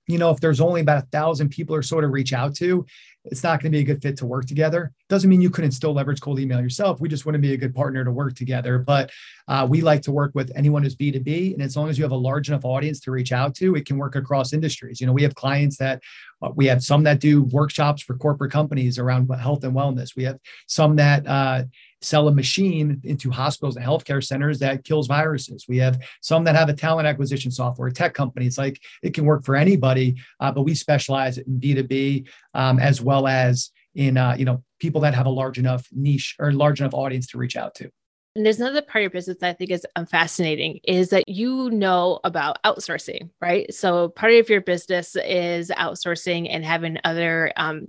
you 0.08 0.18
know 0.18 0.30
if 0.30 0.40
there's 0.40 0.60
only 0.60 0.80
about 0.80 1.04
a 1.04 1.06
thousand 1.06 1.50
people 1.50 1.74
or 1.76 1.82
so 1.82 2.00
to 2.00 2.08
reach 2.08 2.32
out 2.32 2.54
to 2.56 2.84
it's 3.30 3.42
not 3.42 3.60
going 3.60 3.70
to 3.70 3.76
be 3.76 3.80
a 3.80 3.84
good 3.84 4.02
fit 4.02 4.16
to 4.18 4.26
work 4.26 4.46
together. 4.46 4.92
Doesn't 5.08 5.28
mean 5.28 5.40
you 5.40 5.50
couldn't 5.50 5.72
still 5.72 5.92
leverage 5.92 6.20
cold 6.20 6.38
email 6.38 6.60
yourself. 6.60 7.00
We 7.00 7.08
just 7.08 7.26
wouldn't 7.26 7.42
be 7.42 7.52
a 7.52 7.56
good 7.56 7.74
partner 7.74 8.04
to 8.04 8.10
work 8.10 8.34
together. 8.34 8.78
But 8.78 9.10
uh, 9.46 9.66
we 9.68 9.80
like 9.80 10.02
to 10.02 10.12
work 10.12 10.32
with 10.34 10.52
anyone 10.56 10.82
who's 10.82 10.96
b2b 10.96 11.54
and 11.54 11.62
as 11.62 11.76
long 11.76 11.88
as 11.88 11.98
you 11.98 12.04
have 12.04 12.12
a 12.12 12.16
large 12.16 12.48
enough 12.48 12.64
audience 12.64 13.00
to 13.00 13.10
reach 13.10 13.32
out 13.32 13.54
to 13.56 13.74
it 13.74 13.86
can 13.86 13.98
work 13.98 14.16
across 14.16 14.52
industries. 14.52 15.00
You 15.00 15.06
know 15.06 15.12
we 15.12 15.22
have 15.22 15.34
clients 15.34 15.76
that 15.78 16.02
uh, 16.42 16.50
we 16.54 16.66
have 16.66 16.82
some 16.82 17.04
that 17.04 17.20
do 17.20 17.44
workshops 17.44 18.02
for 18.02 18.16
corporate 18.16 18.52
companies 18.52 18.98
around 18.98 19.28
health 19.28 19.64
and 19.64 19.74
wellness. 19.74 20.16
We 20.16 20.24
have 20.24 20.38
some 20.66 20.96
that 20.96 21.26
uh, 21.26 21.64
sell 22.00 22.28
a 22.28 22.34
machine 22.34 23.00
into 23.04 23.30
hospitals 23.30 23.76
and 23.76 23.84
healthcare 23.84 24.24
centers 24.24 24.58
that 24.60 24.84
kills 24.84 25.06
viruses. 25.06 25.66
We 25.68 25.78
have 25.78 26.00
some 26.20 26.44
that 26.44 26.54
have 26.54 26.68
a 26.68 26.74
talent 26.74 27.08
acquisition 27.08 27.50
software, 27.50 27.90
tech 27.90 28.14
companies. 28.14 28.58
Like 28.58 28.80
it 29.02 29.14
can 29.14 29.24
work 29.24 29.44
for 29.44 29.56
anybody, 29.56 30.16
uh, 30.40 30.52
but 30.52 30.62
we 30.62 30.74
specialize 30.74 31.38
in 31.38 31.60
B2B 31.60 32.28
um, 32.54 32.78
as 32.78 33.00
well 33.00 33.26
as 33.26 33.70
in 33.94 34.16
uh, 34.16 34.36
you 34.38 34.44
know 34.44 34.62
people 34.78 35.00
that 35.02 35.14
have 35.14 35.26
a 35.26 35.30
large 35.30 35.58
enough 35.58 35.86
niche 35.92 36.36
or 36.38 36.52
large 36.52 36.80
enough 36.80 36.94
audience 36.94 37.26
to 37.28 37.38
reach 37.38 37.56
out 37.56 37.74
to. 37.76 37.90
And 38.36 38.46
there's 38.46 38.60
another 38.60 38.82
part 38.82 39.00
of 39.00 39.02
your 39.02 39.10
business 39.10 39.38
that 39.40 39.48
I 39.50 39.52
think 39.54 39.72
is 39.72 39.84
um, 39.96 40.06
fascinating 40.06 40.78
is 40.84 41.10
that 41.10 41.28
you 41.28 41.70
know 41.70 42.20
about 42.22 42.62
outsourcing, 42.62 43.30
right? 43.40 43.72
So 43.74 44.10
part 44.10 44.32
of 44.34 44.48
your 44.48 44.60
business 44.60 45.16
is 45.16 45.70
outsourcing 45.70 46.46
and 46.48 46.64
having 46.64 46.98
other 47.02 47.52
um, 47.56 47.88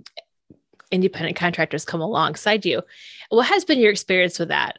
independent 0.90 1.36
contractors 1.36 1.84
come 1.84 2.00
alongside 2.00 2.64
you. 2.64 2.82
What 3.28 3.46
has 3.46 3.64
been 3.64 3.78
your 3.78 3.90
experience 3.90 4.38
with 4.38 4.48
that? 4.48 4.78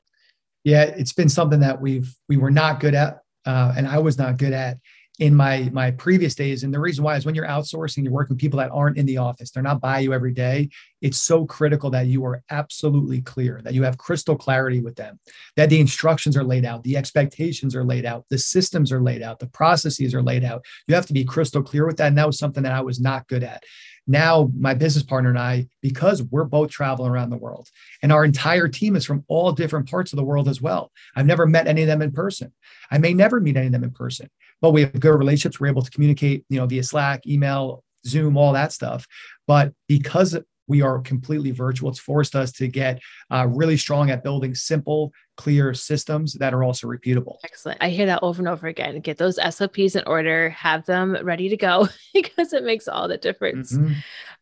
Yeah, 0.63 0.83
it's 0.83 1.13
been 1.13 1.29
something 1.29 1.59
that 1.61 1.81
we've 1.81 2.15
we 2.29 2.37
were 2.37 2.51
not 2.51 2.79
good 2.79 2.93
at, 2.93 3.21
uh, 3.45 3.73
and 3.75 3.87
I 3.87 3.97
was 3.99 4.17
not 4.17 4.37
good 4.37 4.53
at 4.53 4.77
in 5.21 5.35
my 5.35 5.69
my 5.71 5.91
previous 5.91 6.33
days 6.33 6.63
and 6.63 6.73
the 6.73 6.79
reason 6.79 7.03
why 7.03 7.15
is 7.15 7.25
when 7.25 7.35
you're 7.35 7.45
outsourcing 7.45 8.03
you're 8.03 8.11
working 8.11 8.33
with 8.33 8.41
people 8.41 8.57
that 8.57 8.71
aren't 8.71 8.97
in 8.97 9.05
the 9.05 9.17
office 9.17 9.51
they're 9.51 9.61
not 9.61 9.79
by 9.79 9.99
you 9.99 10.13
every 10.13 10.33
day 10.33 10.67
it's 11.01 11.19
so 11.19 11.45
critical 11.45 11.91
that 11.91 12.07
you 12.07 12.25
are 12.25 12.41
absolutely 12.49 13.21
clear 13.21 13.61
that 13.63 13.75
you 13.75 13.83
have 13.83 13.99
crystal 13.99 14.35
clarity 14.35 14.81
with 14.81 14.95
them 14.95 15.19
that 15.55 15.69
the 15.69 15.79
instructions 15.79 16.35
are 16.35 16.43
laid 16.43 16.65
out 16.65 16.83
the 16.83 16.97
expectations 16.97 17.75
are 17.75 17.83
laid 17.83 18.03
out 18.03 18.25
the 18.29 18.37
systems 18.37 18.91
are 18.91 19.01
laid 19.01 19.21
out 19.21 19.37
the 19.37 19.47
processes 19.47 20.15
are 20.15 20.23
laid 20.23 20.43
out 20.43 20.65
you 20.87 20.95
have 20.95 21.05
to 21.05 21.13
be 21.13 21.23
crystal 21.23 21.61
clear 21.61 21.85
with 21.85 21.97
that 21.97 22.07
and 22.07 22.17
that 22.17 22.27
was 22.27 22.39
something 22.39 22.63
that 22.63 22.73
i 22.73 22.81
was 22.81 22.99
not 22.99 23.27
good 23.27 23.43
at 23.43 23.63
now 24.11 24.51
my 24.55 24.73
business 24.73 25.03
partner 25.03 25.29
and 25.29 25.39
I, 25.39 25.67
because 25.81 26.21
we're 26.23 26.43
both 26.43 26.69
traveling 26.69 27.11
around 27.11 27.29
the 27.29 27.37
world 27.37 27.69
and 28.03 28.11
our 28.11 28.23
entire 28.25 28.67
team 28.67 28.95
is 28.95 29.05
from 29.05 29.23
all 29.27 29.51
different 29.51 29.89
parts 29.89 30.13
of 30.13 30.17
the 30.17 30.23
world 30.23 30.47
as 30.47 30.61
well. 30.61 30.91
I've 31.15 31.25
never 31.25 31.47
met 31.47 31.67
any 31.67 31.81
of 31.81 31.87
them 31.87 32.01
in 32.01 32.11
person. 32.11 32.53
I 32.91 32.97
may 32.97 33.13
never 33.13 33.39
meet 33.39 33.57
any 33.57 33.67
of 33.67 33.71
them 33.71 33.83
in 33.83 33.91
person 33.91 34.29
but 34.61 34.71
we 34.71 34.81
have 34.81 34.99
good 34.99 35.17
relationships. 35.17 35.59
We're 35.59 35.67
able 35.67 35.81
to 35.81 35.91
communicate, 35.91 36.45
you 36.49 36.59
know, 36.59 36.67
via 36.67 36.83
Slack, 36.83 37.25
email, 37.27 37.83
Zoom, 38.05 38.37
all 38.37 38.53
that 38.53 38.71
stuff. 38.71 39.07
But 39.47 39.73
because 39.87 40.37
we 40.67 40.81
are 40.81 40.99
completely 40.99 41.51
virtual, 41.51 41.89
it's 41.89 41.99
forced 41.99 42.35
us 42.35 42.51
to 42.53 42.67
get 42.67 43.01
uh, 43.31 43.47
really 43.49 43.75
strong 43.75 44.11
at 44.11 44.23
building 44.23 44.55
simple, 44.55 45.11
clear 45.41 45.73
systems 45.73 46.33
that 46.35 46.53
are 46.53 46.63
also 46.63 46.87
repeatable. 46.87 47.37
Excellent. 47.43 47.79
I 47.81 47.89
hear 47.89 48.05
that 48.05 48.19
over 48.21 48.39
and 48.41 48.47
over 48.47 48.67
again. 48.67 48.99
Get 48.99 49.17
those 49.17 49.39
SOPs 49.49 49.95
in 49.95 50.03
order, 50.05 50.49
have 50.51 50.85
them 50.85 51.17
ready 51.23 51.49
to 51.49 51.57
go 51.57 51.87
because 52.13 52.53
it 52.53 52.63
makes 52.63 52.87
all 52.87 53.07
the 53.07 53.17
difference. 53.17 53.73
Mm-hmm. 53.73 53.93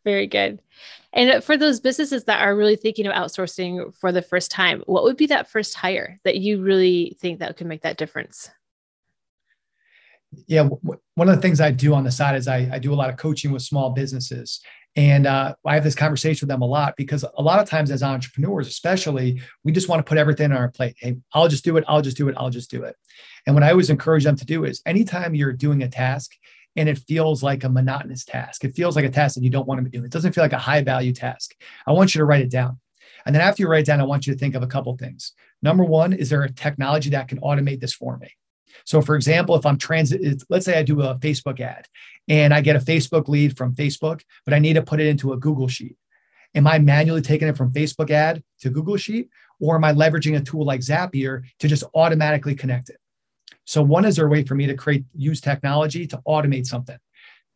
Very 0.04 0.28
good. 0.28 0.62
And 1.14 1.42
for 1.44 1.56
those 1.56 1.80
businesses 1.80 2.26
that 2.26 2.42
are 2.42 2.56
really 2.56 2.76
thinking 2.76 3.08
of 3.08 3.14
outsourcing 3.14 3.96
for 3.96 4.12
the 4.12 4.22
first 4.22 4.52
time, 4.52 4.84
what 4.88 5.04
would 5.04 5.18
be 5.18 5.28
that 5.28 5.50
first 5.50 5.74
hire 5.76 6.20
that 6.26 6.38
you 6.38 6.62
really 6.62 7.18
think 7.20 7.40
that 7.40 7.56
could 7.56 7.68
make 7.68 7.84
that 7.84 7.98
difference? 7.98 8.50
yeah, 10.48 10.64
w- 10.64 11.00
one 11.16 11.30
of 11.30 11.36
the 11.36 11.42
things 11.42 11.62
I 11.62 11.72
do 11.72 11.94
on 11.94 12.04
the 12.04 12.12
side 12.12 12.36
is 12.36 12.48
I, 12.48 12.70
I 12.72 12.80
do 12.80 12.94
a 12.94 12.96
lot 12.96 13.10
of 13.10 13.18
coaching 13.18 13.52
with 13.52 13.62
small 13.62 13.92
businesses. 13.92 14.62
And 15.00 15.28
uh, 15.28 15.56
I 15.66 15.76
have 15.76 15.86
this 15.86 15.96
conversation 15.96 16.46
with 16.46 16.50
them 16.50 16.62
a 16.62 16.66
lot 16.66 16.98
because 16.98 17.24
a 17.24 17.42
lot 17.42 17.62
of 17.62 17.70
times, 17.70 17.90
as 17.90 18.04
entrepreneurs, 18.04 18.68
especially, 18.68 19.42
we 19.64 19.72
just 19.72 19.88
want 19.88 20.02
to 20.02 20.04
put 20.04 20.18
everything 20.18 20.52
on 20.52 20.58
our 20.58 20.68
plate. 20.68 20.98
Hey, 21.00 21.16
I'll 21.34 21.48
just 21.48 21.64
do 21.64 21.78
it. 21.78 21.86
I'll 21.88 22.02
just 22.02 22.18
do 22.18 22.28
it. 22.28 22.36
I'll 22.38 22.50
just 22.50 22.70
do 22.70 22.84
it. 22.84 22.98
And 23.48 23.56
what 23.56 23.64
I 23.64 23.72
always 23.72 23.90
encourage 23.90 24.26
them 24.26 24.36
to 24.36 24.46
do 24.46 24.66
is 24.66 24.82
anytime 24.86 25.36
you're 25.36 25.54
doing 25.54 25.84
a 25.84 25.88
task 25.88 26.36
and 26.76 26.90
it 26.90 26.98
feels 26.98 27.42
like 27.42 27.64
a 27.64 27.70
monotonous 27.70 28.26
task, 28.26 28.66
it 28.66 28.76
feels 28.76 28.98
like 28.98 29.06
a 29.06 29.10
task 29.10 29.36
that 29.36 29.44
you 29.44 29.50
don't 29.50 29.70
want 29.70 29.82
to 29.82 29.90
doing, 29.90 30.04
it 30.04 30.12
doesn't 30.12 30.34
feel 30.34 30.44
like 30.44 30.52
a 30.52 30.58
high 30.58 30.82
value 30.82 31.14
task. 31.14 31.56
I 31.88 31.94
want 31.94 32.14
you 32.14 32.20
to 32.20 32.26
write 32.26 32.42
it 32.42 32.52
down. 32.52 32.78
And 33.26 33.34
then 33.34 33.42
after 33.42 33.64
you 33.64 33.70
write 33.70 33.84
it 33.84 33.86
down, 33.86 34.02
I 34.02 34.04
want 34.06 34.28
you 34.28 34.34
to 34.34 34.40
think 34.40 34.54
of 34.54 34.64
a 34.64 34.68
couple 34.68 34.98
things. 34.98 35.32
Number 35.62 35.86
one, 35.86 36.12
is 36.12 36.30
there 36.30 36.44
a 36.44 36.52
technology 36.52 37.12
that 37.12 37.30
can 37.30 37.40
automate 37.40 37.80
this 37.80 37.94
for 37.94 38.18
me? 38.18 38.32
So, 38.86 39.02
for 39.02 39.16
example, 39.16 39.56
if 39.56 39.66
I'm 39.66 39.78
transit, 39.78 40.44
let's 40.50 40.66
say 40.66 40.78
I 40.78 40.84
do 40.84 41.02
a 41.02 41.16
Facebook 41.16 41.60
ad 41.60 41.88
and 42.28 42.54
I 42.54 42.62
get 42.62 42.76
a 42.76 42.80
Facebook 42.80 43.28
lead 43.28 43.58
from 43.58 43.76
Facebook, 43.76 44.22
but 44.46 44.54
I 44.54 44.60
need 44.60 44.74
to 44.74 44.82
put 44.82 45.00
it 45.00 45.08
into 45.08 45.34
a 45.34 45.38
Google 45.38 45.68
Sheet. 45.68 45.96
Am 46.56 46.66
I 46.68 46.80
manually 46.80 47.22
taking 47.22 47.48
it 47.48 47.58
from 47.58 47.72
Facebook 47.72 48.10
ad 48.10 48.44
to 48.62 48.70
Google 48.70 48.98
Sheet, 48.98 49.30
or 49.60 49.76
am 49.76 49.84
I 49.84 49.94
leveraging 49.94 50.38
a 50.38 50.44
tool 50.44 50.66
like 50.66 50.82
Zapier 50.82 51.44
to 51.60 51.68
just 51.68 51.84
automatically 51.94 52.56
connect 52.56 52.90
it? 52.90 52.98
So 53.66 53.84
one 53.84 54.06
is 54.06 54.16
there 54.16 54.26
a 54.26 54.30
way 54.30 54.44
for 54.44 54.56
me 54.56 54.66
to 54.66 54.74
create 54.74 55.06
use 55.14 55.42
technology 55.42 56.08
to 56.08 56.22
automate 56.28 56.66
something? 56.66 56.98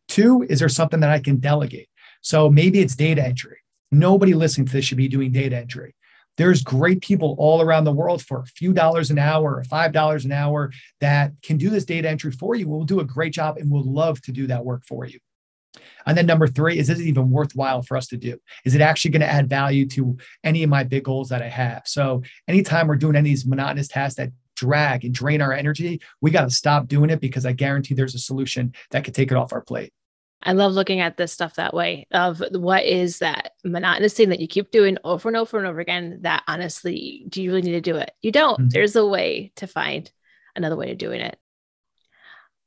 Two, 0.06 0.46
is 0.48 0.60
there 0.60 0.68
something 0.68 1.00
that 1.00 1.10
I 1.10 1.18
can 1.18 1.38
delegate? 1.38 1.88
So 2.20 2.48
maybe 2.48 2.80
it's 2.80 2.94
data 2.94 3.24
entry. 3.24 3.58
Nobody 3.90 4.34
listening 4.34 4.66
to 4.66 4.72
this 4.72 4.84
should 4.84 4.98
be 4.98 5.08
doing 5.08 5.32
data 5.32 5.56
entry. 5.56 5.94
There's 6.36 6.62
great 6.62 7.00
people 7.00 7.36
all 7.38 7.62
around 7.62 7.84
the 7.84 7.92
world 7.92 8.22
for 8.22 8.40
a 8.40 8.46
few 8.46 8.72
dollars 8.72 9.10
an 9.10 9.18
hour 9.18 9.54
or 9.56 9.64
five 9.64 9.92
dollars 9.92 10.24
an 10.24 10.32
hour 10.32 10.72
that 11.00 11.32
can 11.42 11.56
do 11.56 11.70
this 11.70 11.84
data 11.84 12.08
entry 12.08 12.32
for 12.32 12.54
you. 12.54 12.68
We'll 12.68 12.84
do 12.84 13.00
a 13.00 13.04
great 13.04 13.32
job 13.32 13.56
and 13.56 13.70
we'll 13.70 13.84
love 13.84 14.20
to 14.22 14.32
do 14.32 14.46
that 14.48 14.64
work 14.64 14.84
for 14.84 15.04
you. 15.04 15.18
And 16.06 16.16
then 16.16 16.26
number 16.26 16.46
three, 16.46 16.78
is 16.78 16.88
this 16.88 17.00
even 17.00 17.30
worthwhile 17.30 17.82
for 17.82 17.96
us 17.96 18.06
to 18.08 18.16
do? 18.16 18.38
Is 18.64 18.74
it 18.74 18.80
actually 18.80 19.12
going 19.12 19.22
to 19.22 19.30
add 19.30 19.48
value 19.48 19.86
to 19.88 20.16
any 20.42 20.62
of 20.62 20.70
my 20.70 20.84
big 20.84 21.04
goals 21.04 21.28
that 21.30 21.42
I 21.42 21.48
have? 21.48 21.82
So 21.86 22.22
anytime 22.46 22.86
we're 22.86 22.96
doing 22.96 23.16
any 23.16 23.30
of 23.30 23.32
these 23.32 23.46
monotonous 23.46 23.88
tasks 23.88 24.16
that 24.16 24.30
drag 24.56 25.04
and 25.04 25.14
drain 25.14 25.40
our 25.40 25.52
energy, 25.52 26.00
we 26.20 26.30
got 26.30 26.44
to 26.44 26.50
stop 26.50 26.86
doing 26.86 27.10
it 27.10 27.20
because 27.20 27.46
I 27.46 27.52
guarantee 27.52 27.94
there's 27.94 28.14
a 28.14 28.20
solution 28.20 28.74
that 28.90 29.04
could 29.04 29.14
take 29.14 29.30
it 29.30 29.36
off 29.36 29.52
our 29.52 29.62
plate. 29.62 29.92
I 30.44 30.52
love 30.52 30.72
looking 30.72 31.00
at 31.00 31.16
this 31.16 31.32
stuff 31.32 31.54
that 31.54 31.74
way 31.74 32.06
of 32.12 32.42
what 32.52 32.84
is 32.84 33.20
that 33.20 33.52
monotonous 33.64 34.14
thing 34.14 34.28
that 34.28 34.40
you 34.40 34.46
keep 34.46 34.70
doing 34.70 34.98
over 35.02 35.28
and 35.28 35.36
over 35.36 35.58
and 35.58 35.66
over 35.66 35.80
again 35.80 36.18
that 36.22 36.42
honestly, 36.46 37.24
do 37.28 37.42
you 37.42 37.50
really 37.50 37.62
need 37.62 37.72
to 37.72 37.80
do 37.80 37.96
it? 37.96 38.10
You 38.20 38.30
don't. 38.30 38.58
Mm-hmm. 38.58 38.68
There's 38.68 38.96
a 38.96 39.06
way 39.06 39.52
to 39.56 39.66
find 39.66 40.10
another 40.54 40.76
way 40.76 40.92
of 40.92 40.98
doing 40.98 41.20
it. 41.20 41.38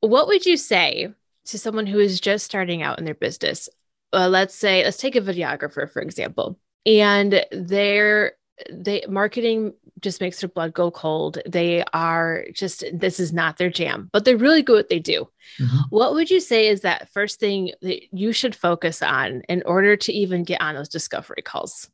What 0.00 0.26
would 0.26 0.44
you 0.44 0.56
say 0.56 1.12
to 1.46 1.58
someone 1.58 1.86
who 1.86 1.98
is 1.98 2.20
just 2.20 2.44
starting 2.44 2.82
out 2.82 2.98
in 2.98 3.04
their 3.04 3.14
business? 3.14 3.68
Uh, 4.12 4.28
let's 4.28 4.54
say, 4.54 4.84
let's 4.84 4.96
take 4.96 5.16
a 5.16 5.20
videographer, 5.20 5.90
for 5.90 6.02
example, 6.02 6.58
and 6.86 7.44
they're 7.52 8.32
they 8.70 9.04
marketing 9.08 9.74
just 10.00 10.20
makes 10.20 10.40
their 10.40 10.48
blood 10.48 10.72
go 10.72 10.90
cold. 10.90 11.38
They 11.46 11.84
are 11.92 12.44
just 12.52 12.84
this 12.92 13.18
is 13.20 13.32
not 13.32 13.56
their 13.56 13.70
jam, 13.70 14.08
but 14.12 14.24
they're 14.24 14.36
really 14.36 14.62
good 14.62 14.74
at 14.74 14.78
what 14.78 14.88
they 14.88 14.98
do. 14.98 15.28
Mm-hmm. 15.60 15.76
What 15.90 16.14
would 16.14 16.30
you 16.30 16.40
say 16.40 16.68
is 16.68 16.82
that 16.82 17.10
first 17.12 17.40
thing 17.40 17.72
that 17.82 18.14
you 18.16 18.32
should 18.32 18.54
focus 18.54 19.02
on 19.02 19.42
in 19.48 19.62
order 19.66 19.96
to 19.96 20.12
even 20.12 20.44
get 20.44 20.60
on 20.60 20.74
those 20.74 20.88
discovery 20.88 21.42
calls? 21.42 21.88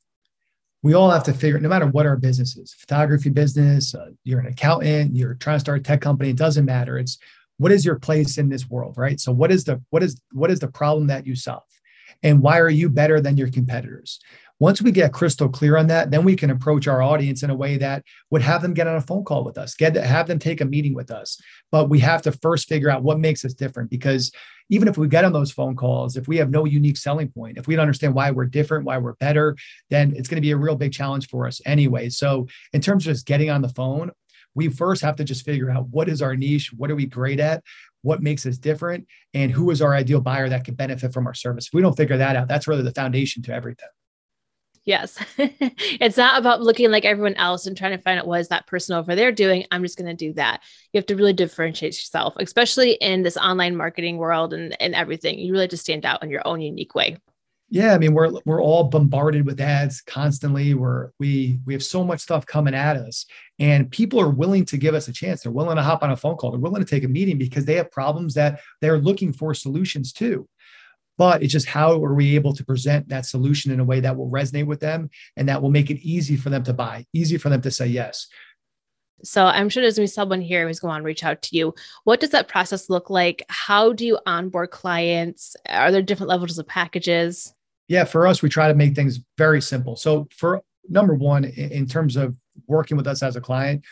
We 0.83 0.93
all 0.93 1.11
have 1.11 1.25
to 1.25 1.33
figure, 1.33 1.59
no 1.59 1.71
matter 1.71 1.87
what 1.87 2.05
our 2.05 2.17
business 2.17 2.59
is, 2.59 2.75
photography 2.75 3.31
business, 3.31 3.95
uh, 3.95 4.11
you're 4.23 4.41
an 4.41 4.47
accountant, 4.47 5.17
you're 5.17 5.35
trying 5.35 5.57
to 5.57 5.61
start 5.61 5.81
a 5.81 5.83
tech 5.83 6.03
company, 6.03 6.31
it 6.31 6.37
doesn't 6.37 6.67
matter. 6.67 6.99
It's 6.99 7.19
what 7.57 7.73
is 7.73 7.87
your 7.87 7.99
place 7.99 8.37
in 8.37 8.51
this 8.51 8.69
world, 8.69 8.99
right? 8.99 9.19
So 9.19 9.33
what 9.33 9.51
is 9.51 9.65
the 9.65 9.81
what 9.91 10.03
is 10.03 10.21
what 10.33 10.51
is 10.51 10.61
the 10.61 10.69
problem 10.69 11.07
that 11.07 11.27
you 11.27 11.35
solve? 11.35 11.63
And 12.25 12.43
why 12.43 12.59
are 12.59 12.71
you 12.71 12.89
better 12.89 13.21
than 13.21 13.37
your 13.37 13.51
competitors? 13.51 14.19
Once 14.61 14.81
we 14.81 14.93
get 14.93 15.13
crystal 15.13 15.49
clear 15.49 15.77
on 15.77 15.89
that, 15.89 16.11
then 16.11 16.25
we 16.25 16.37
can 16.37 16.51
approach 16.51 16.87
our 16.87 17.03
audience 17.03 17.43
in 17.43 17.51
a 17.51 17.55
way 17.55 17.77
that 17.77 18.05
would 18.31 18.41
have 18.41 18.63
them 18.63 18.73
get 18.73 18.87
on 18.87 18.97
a 18.97 19.01
phone 19.01 19.25
call 19.25 19.45
with 19.45 19.59
us, 19.59 19.75
get 19.75 19.95
have 19.97 20.27
them 20.29 20.39
take 20.39 20.61
a 20.61 20.65
meeting 20.65 20.95
with 20.95 21.11
us. 21.11 21.41
But 21.71 21.91
we 21.91 21.99
have 22.01 22.23
to 22.23 22.33
first 22.33 22.69
figure 22.69 22.89
out 22.89 23.03
what 23.03 23.19
makes 23.19 23.45
us 23.45 23.53
different 23.53 23.91
because 23.91 24.33
even 24.71 24.89
if 24.89 24.97
we 24.97 25.09
get 25.09 25.25
on 25.25 25.33
those 25.33 25.51
phone 25.51 25.77
calls, 25.77 26.17
if 26.17 26.29
we 26.29 26.37
have 26.39 26.51
no 26.51 26.65
unique 26.65 26.97
selling 26.97 27.29
point, 27.29 27.59
if 27.59 27.67
we 27.67 27.75
don't 27.75 27.83
understand 27.83 28.15
why 28.15 28.31
we're 28.31 28.47
different, 28.47 28.87
why 28.87 28.97
we're 28.97 29.15
better, 29.15 29.57
then 29.91 30.15
it's 30.17 30.29
going 30.29 30.37
to 30.37 30.47
be 30.47 30.53
a 30.53 30.57
real 30.57 30.77
big 30.77 30.93
challenge 30.93 31.29
for 31.29 31.47
us 31.47 31.61
anyway. 31.67 32.09
So, 32.09 32.47
in 32.73 32.81
terms 32.81 33.07
of 33.07 33.13
just 33.13 33.27
getting 33.27 33.51
on 33.51 33.61
the 33.61 33.69
phone, 33.69 34.13
we 34.55 34.69
first 34.69 35.03
have 35.03 35.17
to 35.17 35.25
just 35.25 35.45
figure 35.45 35.71
out 35.71 35.89
what 35.89 36.09
is 36.09 36.23
our 36.23 36.37
niche, 36.37 36.73
what 36.73 36.91
are 36.91 36.95
we 36.95 37.07
great 37.07 37.41
at, 37.41 37.63
what 38.05 38.23
makes 38.23 38.47
us 38.47 38.59
different, 38.59 39.07
and 39.33 39.51
who 39.51 39.71
is 39.71 39.83
our 39.83 39.95
ideal 39.95 40.21
buyer 40.21 40.49
that 40.49 40.65
can 40.65 40.75
benefit 40.75 41.13
from 41.13 41.27
our 41.27 41.35
service. 41.35 41.67
If 41.67 41.75
we 41.75 41.83
don't 41.83 41.97
figure 41.97 42.19
that 42.19 42.37
out, 42.37 42.47
that's 42.47 42.69
really 42.69 42.83
the 42.83 42.93
foundation 42.93 43.43
to 43.45 43.55
everything. 43.55 43.89
Yes. 44.85 45.17
it's 45.39 46.19
not 46.19 46.39
about 46.39 46.61
looking 46.61 46.91
like 46.91 47.07
everyone 47.07 47.35
else 47.35 47.67
and 47.67 47.77
trying 47.77 47.97
to 47.97 48.03
find 48.03 48.21
out 48.21 48.27
what 48.27 48.41
is 48.41 48.49
that 48.49 48.67
person 48.67 48.95
over 48.95 49.17
there 49.17 49.33
doing. 49.33 49.65
I'm 49.71 49.83
just 49.83 49.97
going 49.97 50.15
to 50.15 50.27
do 50.27 50.35
that. 50.35 50.61
You 50.93 50.99
have 50.99 51.07
to 51.07 51.17
really 51.17 51.33
differentiate 51.33 51.95
yourself, 51.95 52.35
especially 52.39 52.93
in 52.93 53.23
this 53.23 53.39
online 53.39 53.77
marketing 53.77 54.19
world 54.19 54.53
and, 54.53 54.77
and 54.81 54.95
everything. 54.95 55.39
You 55.39 55.53
really 55.53 55.69
to 55.69 55.77
stand 55.79 56.05
out 56.05 56.23
in 56.23 56.29
your 56.29 56.47
own 56.47 56.61
unique 56.61 56.95
way. 56.95 57.17
Yeah, 57.75 57.93
I 57.93 57.99
mean 57.99 58.15
we're 58.15 58.31
we're 58.45 58.63
all 58.63 58.85
bombarded 58.85 59.45
with 59.45 59.61
ads 59.61 60.01
constantly. 60.01 60.75
We're 60.75 61.11
we 61.19 61.59
we 61.67 61.73
have 61.73 61.83
so 61.83 62.05
much 62.05 62.21
stuff 62.21 62.47
coming 62.47 62.73
at 62.73 62.97
us, 62.97 63.27
and 63.59 63.91
people 63.91 64.21
are 64.21 64.31
willing 64.31 64.65
to 64.67 64.77
give 64.77 64.95
us 64.95 65.09
a 65.09 65.13
chance. 65.13 65.43
They're 65.43 65.51
willing 65.51 65.75
to 65.75 65.83
hop 65.83 66.05
on 66.05 66.13
a 66.13 66.17
phone 66.17 66.37
call. 66.37 66.53
They're 66.53 66.61
willing 66.61 66.85
to 66.85 66.89
take 66.89 67.03
a 67.03 67.09
meeting 67.09 67.37
because 67.37 67.65
they 67.65 67.75
have 67.75 67.91
problems 67.91 68.35
that 68.35 68.61
they're 68.81 68.99
looking 68.99 69.33
for 69.33 69.55
solutions 69.55 70.13
to 70.15 70.49
but 71.17 71.45
it's 71.45 71.53
just 71.53 71.67
how 71.67 72.03
are 72.03 72.15
we 72.15 72.35
able 72.35 72.53
to 72.53 72.65
present 72.65 73.09
that 73.09 73.25
solution 73.25 73.71
in 73.71 73.79
a 73.79 73.85
way 73.85 74.01
that 74.01 74.17
will 74.17 74.29
resonate 74.29 74.67
with 74.67 74.81
them 74.81 75.09
and 75.37 75.49
that 75.49 75.63
will 75.63 75.71
make 75.71 75.89
it 75.89 76.01
easy 76.01 76.37
for 76.37 76.51
them 76.51 76.65
to 76.65 76.73
buy, 76.73 77.07
easy 77.13 77.39
for 77.39 77.51
them 77.51 77.61
to 77.61 77.71
say 77.71 77.87
yes. 77.87 78.27
So 79.23 79.47
I'm 79.47 79.69
sure 79.69 79.81
there's 79.81 79.95
gonna 79.95 80.05
be 80.05 80.09
someone 80.09 80.41
here 80.41 80.67
who's 80.67 80.81
going 80.81 80.99
to 80.99 81.05
reach 81.05 81.23
out 81.23 81.41
to 81.43 81.57
you. 81.57 81.73
What 82.03 82.19
does 82.19 82.31
that 82.31 82.49
process 82.49 82.91
look 82.91 83.11
like? 83.11 83.45
How 83.49 83.93
do 83.93 84.05
you 84.05 84.19
onboard 84.27 84.73
clients? 84.73 85.57
Are 85.69 85.93
there 85.93 86.03
different 86.03 86.31
levels 86.31 86.59
of 86.59 86.67
packages? 86.67 87.55
Yeah, 87.89 88.05
for 88.05 88.27
us, 88.27 88.43
we 88.43 88.49
try 88.49 88.69
to 88.69 88.75
make 88.75 88.95
things 88.95 89.21
very 89.37 89.61
simple. 89.61 89.97
So 89.97 90.29
for 90.37 90.63
number 90.89 91.15
one, 91.15 91.45
in 91.45 91.87
terms 91.87 92.17
of 92.17 92.35
working 92.67 92.97
with 92.97 93.07
us 93.07 93.23
as 93.23 93.37
a 93.37 93.41
client, 93.41 93.85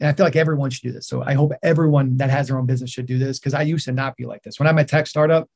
and 0.00 0.08
I 0.08 0.12
feel 0.12 0.26
like 0.26 0.36
everyone 0.36 0.70
should 0.70 0.82
do 0.82 0.92
this. 0.92 1.06
So 1.06 1.22
I 1.22 1.34
hope 1.34 1.52
everyone 1.62 2.16
that 2.16 2.28
has 2.28 2.48
their 2.48 2.58
own 2.58 2.66
business 2.66 2.90
should 2.90 3.06
do 3.06 3.18
this 3.18 3.38
because 3.38 3.54
I 3.54 3.62
used 3.62 3.84
to 3.84 3.92
not 3.92 4.16
be 4.16 4.26
like 4.26 4.42
this. 4.42 4.58
When 4.58 4.66
I'm 4.66 4.78
a 4.78 4.84
tech 4.84 5.06
startup, 5.06 5.48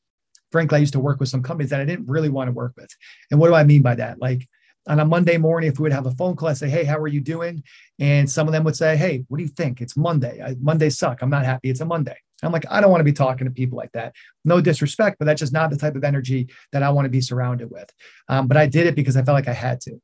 frankly, 0.53 0.77
I 0.77 0.81
used 0.81 0.93
to 0.93 1.01
work 1.01 1.19
with 1.19 1.29
some 1.29 1.43
companies 1.43 1.71
that 1.71 1.81
I 1.81 1.85
didn't 1.85 2.07
really 2.07 2.29
want 2.29 2.49
to 2.49 2.53
work 2.53 2.73
with. 2.77 2.89
And 3.31 3.41
what 3.41 3.49
do 3.49 3.55
I 3.55 3.65
mean 3.65 3.83
by 3.83 3.97
that? 3.97 4.21
Like 4.21 4.49
on 4.87 5.01
a 5.01 5.05
Monday 5.05 5.37
morning, 5.37 5.69
if 5.69 5.79
we 5.79 5.85
would 5.85 5.93
have 5.93 6.07
a 6.07 6.13
phone 6.13 6.37
call, 6.37 6.49
I 6.49 6.53
say, 6.53 6.69
Hey, 6.69 6.85
how 6.85 6.97
are 6.99 7.09
you 7.09 7.21
doing? 7.21 7.65
And 7.99 8.31
some 8.31 8.47
of 8.47 8.53
them 8.53 8.63
would 8.65 8.77
say, 8.77 8.97
Hey, 8.97 9.25
what 9.29 9.39
do 9.39 9.43
you 9.43 9.51
think? 9.51 9.81
It's 9.81 9.97
Monday. 9.97 10.41
I, 10.41 10.89
suck. 10.89 11.23
I'm 11.23 11.31
not 11.31 11.45
happy. 11.45 11.71
It's 11.71 11.81
a 11.81 11.85
Monday. 11.85 12.17
I'm 12.43 12.53
like, 12.53 12.67
I 12.71 12.81
don't 12.81 12.91
want 12.91 13.01
to 13.01 13.05
be 13.05 13.13
talking 13.13 13.47
to 13.47 13.51
people 13.51 13.79
like 13.79 13.93
that. 13.93 14.15
No 14.45 14.61
disrespect, 14.61 15.17
but 15.19 15.25
that's 15.25 15.41
just 15.41 15.53
not 15.53 15.71
the 15.71 15.77
type 15.77 15.97
of 15.97 16.05
energy 16.05 16.49
that 16.73 16.83
I 16.83 16.91
want 16.91 17.07
to 17.07 17.11
be 17.11 17.21
surrounded 17.21 17.71
with. 17.71 17.91
Um, 18.29 18.47
but 18.47 18.57
I 18.57 18.67
did 18.67 18.87
it 18.87 18.95
because 18.95 19.17
I 19.17 19.23
felt 19.23 19.37
like 19.37 19.49
I 19.49 19.55
had 19.55 19.81
to. 19.83 20.01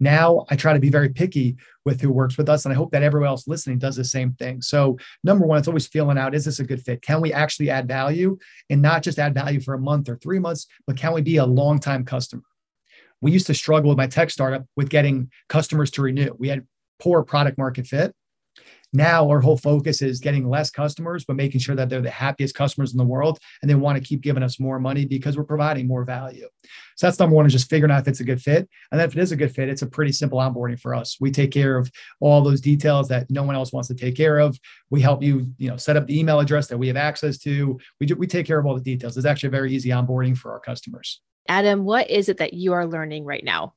Now 0.00 0.46
I 0.48 0.56
try 0.56 0.72
to 0.72 0.78
be 0.78 0.90
very 0.90 1.08
picky 1.08 1.56
with 1.84 2.00
who 2.00 2.10
works 2.10 2.38
with 2.38 2.48
us. 2.48 2.64
And 2.64 2.72
I 2.72 2.76
hope 2.76 2.92
that 2.92 3.02
everyone 3.02 3.28
else 3.28 3.48
listening 3.48 3.78
does 3.78 3.96
the 3.96 4.04
same 4.04 4.32
thing. 4.34 4.62
So, 4.62 4.96
number 5.24 5.46
one, 5.46 5.58
it's 5.58 5.68
always 5.68 5.88
feeling 5.88 6.18
out 6.18 6.34
is 6.34 6.44
this 6.44 6.60
a 6.60 6.64
good 6.64 6.82
fit? 6.82 7.02
Can 7.02 7.20
we 7.20 7.32
actually 7.32 7.70
add 7.70 7.88
value 7.88 8.38
and 8.70 8.80
not 8.80 9.02
just 9.02 9.18
add 9.18 9.34
value 9.34 9.60
for 9.60 9.74
a 9.74 9.80
month 9.80 10.08
or 10.08 10.16
three 10.16 10.38
months, 10.38 10.66
but 10.86 10.96
can 10.96 11.12
we 11.12 11.22
be 11.22 11.38
a 11.38 11.46
long 11.46 11.78
time 11.78 12.04
customer? 12.04 12.42
We 13.20 13.32
used 13.32 13.48
to 13.48 13.54
struggle 13.54 13.88
with 13.88 13.98
my 13.98 14.06
tech 14.06 14.30
startup 14.30 14.64
with 14.76 14.88
getting 14.88 15.30
customers 15.48 15.90
to 15.92 16.02
renew. 16.02 16.34
We 16.38 16.48
had 16.48 16.66
poor 17.00 17.24
product 17.24 17.58
market 17.58 17.86
fit. 17.86 18.14
Now 18.92 19.28
our 19.28 19.40
whole 19.40 19.58
focus 19.58 20.00
is 20.02 20.20
getting 20.20 20.48
less 20.48 20.70
customers, 20.70 21.24
but 21.24 21.36
making 21.36 21.60
sure 21.60 21.76
that 21.76 21.88
they're 21.88 22.00
the 22.00 22.10
happiest 22.10 22.54
customers 22.54 22.92
in 22.92 22.98
the 22.98 23.04
world 23.04 23.38
and 23.60 23.70
they 23.70 23.74
want 23.74 23.98
to 23.98 24.04
keep 24.04 24.22
giving 24.22 24.42
us 24.42 24.58
more 24.58 24.80
money 24.80 25.04
because 25.04 25.36
we're 25.36 25.44
providing 25.44 25.86
more 25.86 26.04
value. 26.04 26.48
So 26.96 27.06
that's 27.06 27.18
number 27.18 27.36
one 27.36 27.46
is 27.46 27.52
just 27.52 27.68
figuring 27.68 27.92
out 27.92 28.00
if 28.00 28.08
it's 28.08 28.20
a 28.20 28.24
good 28.24 28.40
fit. 28.40 28.68
And 28.90 28.98
then 28.98 29.08
if 29.08 29.16
it 29.16 29.20
is 29.20 29.32
a 29.32 29.36
good 29.36 29.54
fit, 29.54 29.68
it's 29.68 29.82
a 29.82 29.86
pretty 29.86 30.12
simple 30.12 30.38
onboarding 30.38 30.80
for 30.80 30.94
us. 30.94 31.16
We 31.20 31.30
take 31.30 31.50
care 31.50 31.76
of 31.76 31.90
all 32.20 32.42
those 32.42 32.60
details 32.60 33.08
that 33.08 33.30
no 33.30 33.42
one 33.42 33.54
else 33.54 33.72
wants 33.72 33.88
to 33.88 33.94
take 33.94 34.16
care 34.16 34.38
of. 34.38 34.58
We 34.90 35.00
help 35.00 35.22
you, 35.22 35.52
you 35.58 35.68
know, 35.68 35.76
set 35.76 35.96
up 35.96 36.06
the 36.06 36.18
email 36.18 36.40
address 36.40 36.66
that 36.68 36.78
we 36.78 36.88
have 36.88 36.96
access 36.96 37.38
to. 37.38 37.78
We 38.00 38.06
do, 38.06 38.16
we 38.16 38.26
take 38.26 38.46
care 38.46 38.58
of 38.58 38.66
all 38.66 38.74
the 38.74 38.80
details. 38.80 39.16
It's 39.16 39.26
actually 39.26 39.48
a 39.48 39.52
very 39.52 39.72
easy 39.72 39.90
onboarding 39.90 40.36
for 40.36 40.52
our 40.52 40.60
customers. 40.60 41.20
Adam, 41.48 41.84
what 41.84 42.10
is 42.10 42.28
it 42.28 42.38
that 42.38 42.52
you 42.54 42.72
are 42.74 42.86
learning 42.86 43.24
right 43.24 43.44
now? 43.44 43.74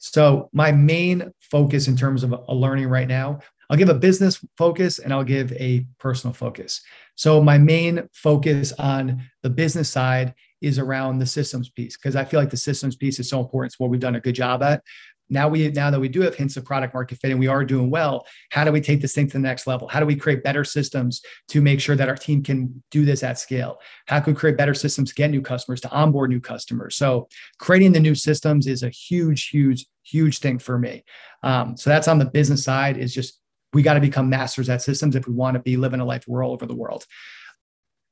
So 0.00 0.48
my 0.52 0.72
main 0.72 1.30
focus 1.40 1.86
in 1.86 1.96
terms 1.96 2.24
of 2.24 2.32
a 2.32 2.54
learning 2.54 2.88
right 2.88 3.06
now, 3.06 3.40
I'll 3.68 3.76
give 3.76 3.90
a 3.90 3.94
business 3.94 4.44
focus 4.56 4.98
and 4.98 5.12
I'll 5.12 5.24
give 5.24 5.52
a 5.52 5.86
personal 5.98 6.34
focus. 6.34 6.80
So 7.14 7.42
my 7.42 7.58
main 7.58 8.08
focus 8.12 8.72
on 8.72 9.22
the 9.42 9.50
business 9.50 9.90
side 9.90 10.34
is 10.62 10.78
around 10.78 11.18
the 11.18 11.26
systems 11.26 11.68
piece 11.68 11.96
because 11.96 12.16
I 12.16 12.24
feel 12.24 12.40
like 12.40 12.50
the 12.50 12.56
systems 12.56 12.96
piece 12.96 13.20
is 13.20 13.28
so 13.28 13.40
important. 13.40 13.72
It's 13.72 13.78
what 13.78 13.90
we've 13.90 14.00
done 14.00 14.16
a 14.16 14.20
good 14.20 14.34
job 14.34 14.62
at 14.62 14.82
now 15.30 15.48
we 15.48 15.70
now 15.70 15.90
that 15.90 16.00
we 16.00 16.08
do 16.08 16.20
have 16.20 16.34
hints 16.34 16.56
of 16.56 16.64
product 16.64 16.92
market 16.92 17.18
fit 17.18 17.30
and 17.30 17.40
we 17.40 17.46
are 17.46 17.64
doing 17.64 17.88
well 17.88 18.26
how 18.50 18.64
do 18.64 18.72
we 18.72 18.80
take 18.80 19.00
this 19.00 19.14
thing 19.14 19.26
to 19.28 19.34
the 19.34 19.38
next 19.38 19.66
level 19.66 19.88
how 19.88 20.00
do 20.00 20.06
we 20.06 20.16
create 20.16 20.42
better 20.42 20.64
systems 20.64 21.22
to 21.48 21.62
make 21.62 21.80
sure 21.80 21.96
that 21.96 22.08
our 22.08 22.16
team 22.16 22.42
can 22.42 22.82
do 22.90 23.04
this 23.04 23.22
at 23.22 23.38
scale 23.38 23.78
how 24.06 24.20
can 24.20 24.34
we 24.34 24.38
create 24.38 24.56
better 24.56 24.74
systems 24.74 25.08
to 25.08 25.14
get 25.14 25.30
new 25.30 25.40
customers 25.40 25.80
to 25.80 25.90
onboard 25.90 26.28
new 26.28 26.40
customers 26.40 26.96
so 26.96 27.28
creating 27.58 27.92
the 27.92 28.00
new 28.00 28.14
systems 28.14 28.66
is 28.66 28.82
a 28.82 28.90
huge 28.90 29.48
huge 29.48 29.86
huge 30.02 30.38
thing 30.38 30.58
for 30.58 30.78
me. 30.78 31.04
Um, 31.42 31.76
so 31.76 31.90
that's 31.90 32.08
on 32.08 32.18
the 32.18 32.24
business 32.26 32.64
side 32.64 32.96
is 32.96 33.14
just 33.14 33.40
we 33.72 33.82
got 33.82 33.94
to 33.94 34.00
become 34.00 34.28
masters 34.28 34.68
at 34.68 34.82
systems 34.82 35.14
if 35.14 35.26
we 35.26 35.34
want 35.34 35.54
to 35.54 35.60
be 35.60 35.76
living 35.76 36.00
a 36.00 36.04
life 36.04 36.24
we're 36.26 36.44
all 36.44 36.52
over 36.52 36.66
the 36.66 36.74
world. 36.74 37.06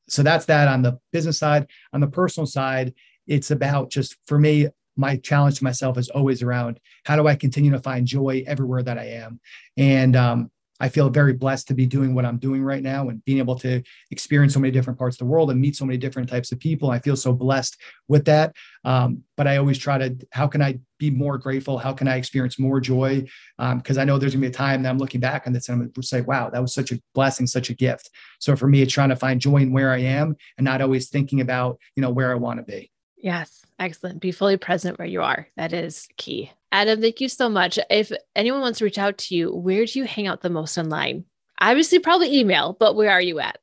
So 0.08 0.22
that's 0.22 0.46
that 0.46 0.68
on 0.68 0.82
the 0.82 0.98
business 1.12 1.38
side. 1.38 1.66
On 1.92 2.00
the 2.00 2.06
personal 2.06 2.46
side 2.46 2.94
it's 3.28 3.50
about 3.50 3.90
just 3.90 4.16
for 4.26 4.38
me 4.38 4.68
my 4.96 5.16
challenge 5.16 5.58
to 5.58 5.64
myself 5.64 5.96
is 5.96 6.08
always 6.08 6.42
around 6.42 6.80
how 7.04 7.14
do 7.14 7.28
I 7.28 7.36
continue 7.36 7.70
to 7.70 7.78
find 7.78 8.04
joy 8.04 8.42
everywhere 8.46 8.82
that 8.82 8.98
I 8.98 9.04
am? 9.04 9.38
And 9.76 10.16
um, 10.16 10.50
I 10.80 10.88
feel 10.88 11.10
very 11.10 11.32
blessed 11.32 11.68
to 11.68 11.74
be 11.74 11.86
doing 11.86 12.14
what 12.14 12.24
I'm 12.24 12.38
doing 12.38 12.62
right 12.62 12.82
now 12.82 13.08
and 13.08 13.24
being 13.24 13.38
able 13.38 13.56
to 13.60 13.82
experience 14.10 14.54
so 14.54 14.60
many 14.60 14.70
different 14.70 14.98
parts 14.98 15.16
of 15.16 15.18
the 15.18 15.24
world 15.26 15.50
and 15.50 15.60
meet 15.60 15.76
so 15.76 15.84
many 15.84 15.98
different 15.98 16.28
types 16.28 16.52
of 16.52 16.60
people. 16.60 16.90
I 16.90 16.98
feel 16.98 17.16
so 17.16 17.32
blessed 17.32 17.76
with 18.06 18.24
that. 18.26 18.54
Um, 18.84 19.22
but 19.36 19.46
I 19.46 19.56
always 19.56 19.78
try 19.78 19.98
to, 19.98 20.16
how 20.30 20.46
can 20.46 20.62
I 20.62 20.78
be 20.98 21.10
more 21.10 21.38
grateful? 21.38 21.78
How 21.78 21.92
can 21.92 22.08
I 22.08 22.16
experience 22.16 22.58
more 22.58 22.80
joy? 22.80 23.26
Because 23.58 23.98
um, 23.98 24.00
I 24.00 24.04
know 24.04 24.18
there's 24.18 24.34
gonna 24.34 24.42
be 24.42 24.48
a 24.48 24.52
time 24.52 24.82
that 24.82 24.90
I'm 24.90 24.98
looking 24.98 25.20
back 25.20 25.46
on 25.46 25.52
this 25.52 25.68
and 25.68 25.80
I'm 25.80 25.90
gonna 25.90 26.02
say, 26.02 26.20
wow, 26.20 26.50
that 26.50 26.60
was 26.60 26.74
such 26.74 26.92
a 26.92 27.00
blessing, 27.14 27.46
such 27.46 27.70
a 27.70 27.74
gift. 27.74 28.10
So 28.38 28.56
for 28.56 28.66
me, 28.66 28.82
it's 28.82 28.92
trying 28.92 29.10
to 29.10 29.16
find 29.16 29.40
joy 29.40 29.58
in 29.58 29.72
where 29.72 29.92
I 29.92 29.98
am 29.98 30.36
and 30.56 30.64
not 30.64 30.80
always 30.80 31.08
thinking 31.08 31.40
about, 31.40 31.78
you 31.96 32.02
know, 32.02 32.10
where 32.10 32.30
I 32.30 32.36
want 32.36 32.58
to 32.58 32.64
be. 32.64 32.90
Yes, 33.16 33.64
excellent. 33.78 34.20
Be 34.20 34.32
fully 34.32 34.56
present 34.56 34.98
where 34.98 35.08
you 35.08 35.22
are. 35.22 35.48
That 35.56 35.72
is 35.72 36.08
key. 36.16 36.52
Adam, 36.70 37.00
thank 37.00 37.20
you 37.20 37.28
so 37.28 37.48
much. 37.48 37.78
If 37.90 38.12
anyone 38.36 38.60
wants 38.60 38.78
to 38.78 38.84
reach 38.84 38.98
out 38.98 39.18
to 39.18 39.34
you, 39.34 39.54
where 39.54 39.86
do 39.86 39.98
you 39.98 40.04
hang 40.04 40.26
out 40.26 40.42
the 40.42 40.50
most 40.50 40.76
online? 40.76 41.24
Obviously, 41.60 41.98
probably 41.98 42.38
email, 42.38 42.76
but 42.78 42.94
where 42.94 43.10
are 43.10 43.20
you 43.20 43.40
at? 43.40 43.58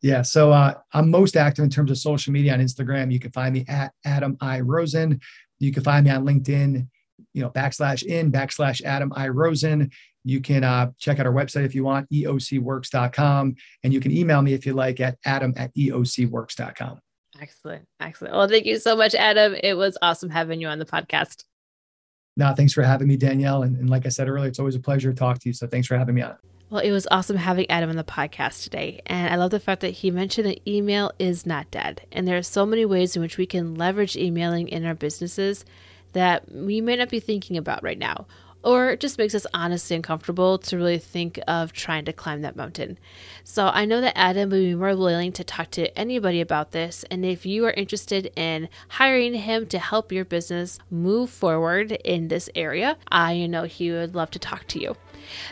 Yeah, 0.00 0.22
so 0.22 0.50
uh, 0.50 0.74
I'm 0.92 1.10
most 1.10 1.36
active 1.36 1.62
in 1.62 1.70
terms 1.70 1.90
of 1.90 1.98
social 1.98 2.32
media 2.32 2.54
on 2.54 2.60
Instagram. 2.60 3.12
You 3.12 3.20
can 3.20 3.30
find 3.30 3.54
me 3.54 3.64
at 3.68 3.92
Adam 4.04 4.36
I 4.40 4.60
Rosen. 4.60 5.20
You 5.60 5.72
can 5.72 5.84
find 5.84 6.04
me 6.04 6.10
on 6.10 6.24
LinkedIn, 6.24 6.88
you 7.34 7.42
know, 7.42 7.50
backslash 7.50 8.02
in 8.02 8.32
backslash 8.32 8.82
Adam 8.82 9.12
I 9.14 9.28
Rosen. 9.28 9.92
You 10.24 10.40
can 10.40 10.64
uh, 10.64 10.90
check 10.98 11.20
out 11.20 11.26
our 11.26 11.32
website 11.32 11.64
if 11.64 11.74
you 11.74 11.84
want, 11.84 12.10
eocworks.com. 12.10 13.54
And 13.84 13.92
you 13.92 14.00
can 14.00 14.10
email 14.10 14.42
me 14.42 14.54
if 14.54 14.66
you 14.66 14.72
like 14.72 15.00
at 15.00 15.18
adam 15.24 15.54
at 15.56 15.74
eocworks.com. 15.74 17.00
Excellent. 17.42 17.88
Excellent. 17.98 18.34
Well, 18.34 18.46
thank 18.46 18.66
you 18.66 18.78
so 18.78 18.94
much, 18.94 19.16
Adam. 19.16 19.56
It 19.60 19.74
was 19.74 19.98
awesome 20.00 20.30
having 20.30 20.60
you 20.60 20.68
on 20.68 20.78
the 20.78 20.84
podcast. 20.84 21.42
No, 22.36 22.54
thanks 22.54 22.72
for 22.72 22.82
having 22.82 23.08
me, 23.08 23.16
Danielle. 23.16 23.64
And, 23.64 23.76
and 23.76 23.90
like 23.90 24.06
I 24.06 24.10
said 24.10 24.28
earlier, 24.28 24.46
it's 24.46 24.60
always 24.60 24.76
a 24.76 24.80
pleasure 24.80 25.10
to 25.10 25.18
talk 25.18 25.40
to 25.40 25.48
you. 25.48 25.52
So 25.52 25.66
thanks 25.66 25.88
for 25.88 25.98
having 25.98 26.14
me 26.14 26.22
on. 26.22 26.36
Well, 26.70 26.80
it 26.80 26.92
was 26.92 27.08
awesome 27.10 27.36
having 27.36 27.68
Adam 27.68 27.90
on 27.90 27.96
the 27.96 28.04
podcast 28.04 28.62
today. 28.62 29.00
And 29.06 29.34
I 29.34 29.36
love 29.36 29.50
the 29.50 29.58
fact 29.58 29.80
that 29.80 29.90
he 29.90 30.10
mentioned 30.12 30.46
that 30.46 30.70
email 30.70 31.10
is 31.18 31.44
not 31.44 31.68
dead. 31.72 32.06
And 32.12 32.28
there 32.28 32.38
are 32.38 32.42
so 32.42 32.64
many 32.64 32.84
ways 32.84 33.16
in 33.16 33.22
which 33.22 33.36
we 33.36 33.44
can 33.44 33.74
leverage 33.74 34.16
emailing 34.16 34.68
in 34.68 34.86
our 34.86 34.94
businesses 34.94 35.64
that 36.12 36.50
we 36.50 36.80
may 36.80 36.94
not 36.94 37.08
be 37.08 37.20
thinking 37.20 37.56
about 37.56 37.82
right 37.82 37.98
now 37.98 38.26
or 38.62 38.90
it 38.90 39.00
just 39.00 39.18
makes 39.18 39.34
us 39.34 39.46
honestly 39.52 39.96
uncomfortable 39.96 40.58
to 40.58 40.76
really 40.76 40.98
think 40.98 41.38
of 41.48 41.72
trying 41.72 42.04
to 42.04 42.12
climb 42.12 42.42
that 42.42 42.56
mountain. 42.56 42.98
So 43.44 43.66
I 43.66 43.84
know 43.84 44.00
that 44.00 44.16
Adam 44.16 44.50
would 44.50 44.56
be 44.56 44.74
more 44.74 44.96
willing 44.96 45.32
to 45.32 45.44
talk 45.44 45.70
to 45.72 45.96
anybody 45.98 46.40
about 46.40 46.72
this. 46.72 47.04
And 47.10 47.24
if 47.24 47.44
you 47.44 47.64
are 47.66 47.72
interested 47.72 48.32
in 48.36 48.68
hiring 48.88 49.34
him 49.34 49.66
to 49.66 49.78
help 49.78 50.12
your 50.12 50.24
business 50.24 50.78
move 50.90 51.30
forward 51.30 51.92
in 51.92 52.28
this 52.28 52.48
area, 52.54 52.96
I 53.10 53.46
know 53.46 53.64
he 53.64 53.90
would 53.90 54.14
love 54.14 54.30
to 54.32 54.38
talk 54.38 54.66
to 54.68 54.80
you. 54.80 54.96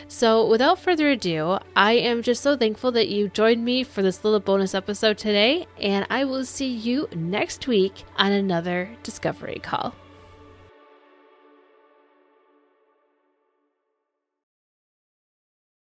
So, 0.07 0.45
without 0.47 0.79
further 0.79 1.09
ado, 1.09 1.59
I 1.75 1.93
am 1.93 2.23
just 2.23 2.43
so 2.43 2.57
thankful 2.57 2.91
that 2.91 3.07
you 3.07 3.29
joined 3.29 3.63
me 3.63 3.83
for 3.83 4.01
this 4.01 4.23
little 4.23 4.39
bonus 4.39 4.75
episode 4.75 5.17
today, 5.17 5.65
and 5.79 6.05
I 6.09 6.25
will 6.25 6.45
see 6.45 6.67
you 6.67 7.07
next 7.15 7.67
week 7.67 8.03
on 8.17 8.31
another 8.33 8.89
Discovery 9.03 9.59
Call. 9.63 9.95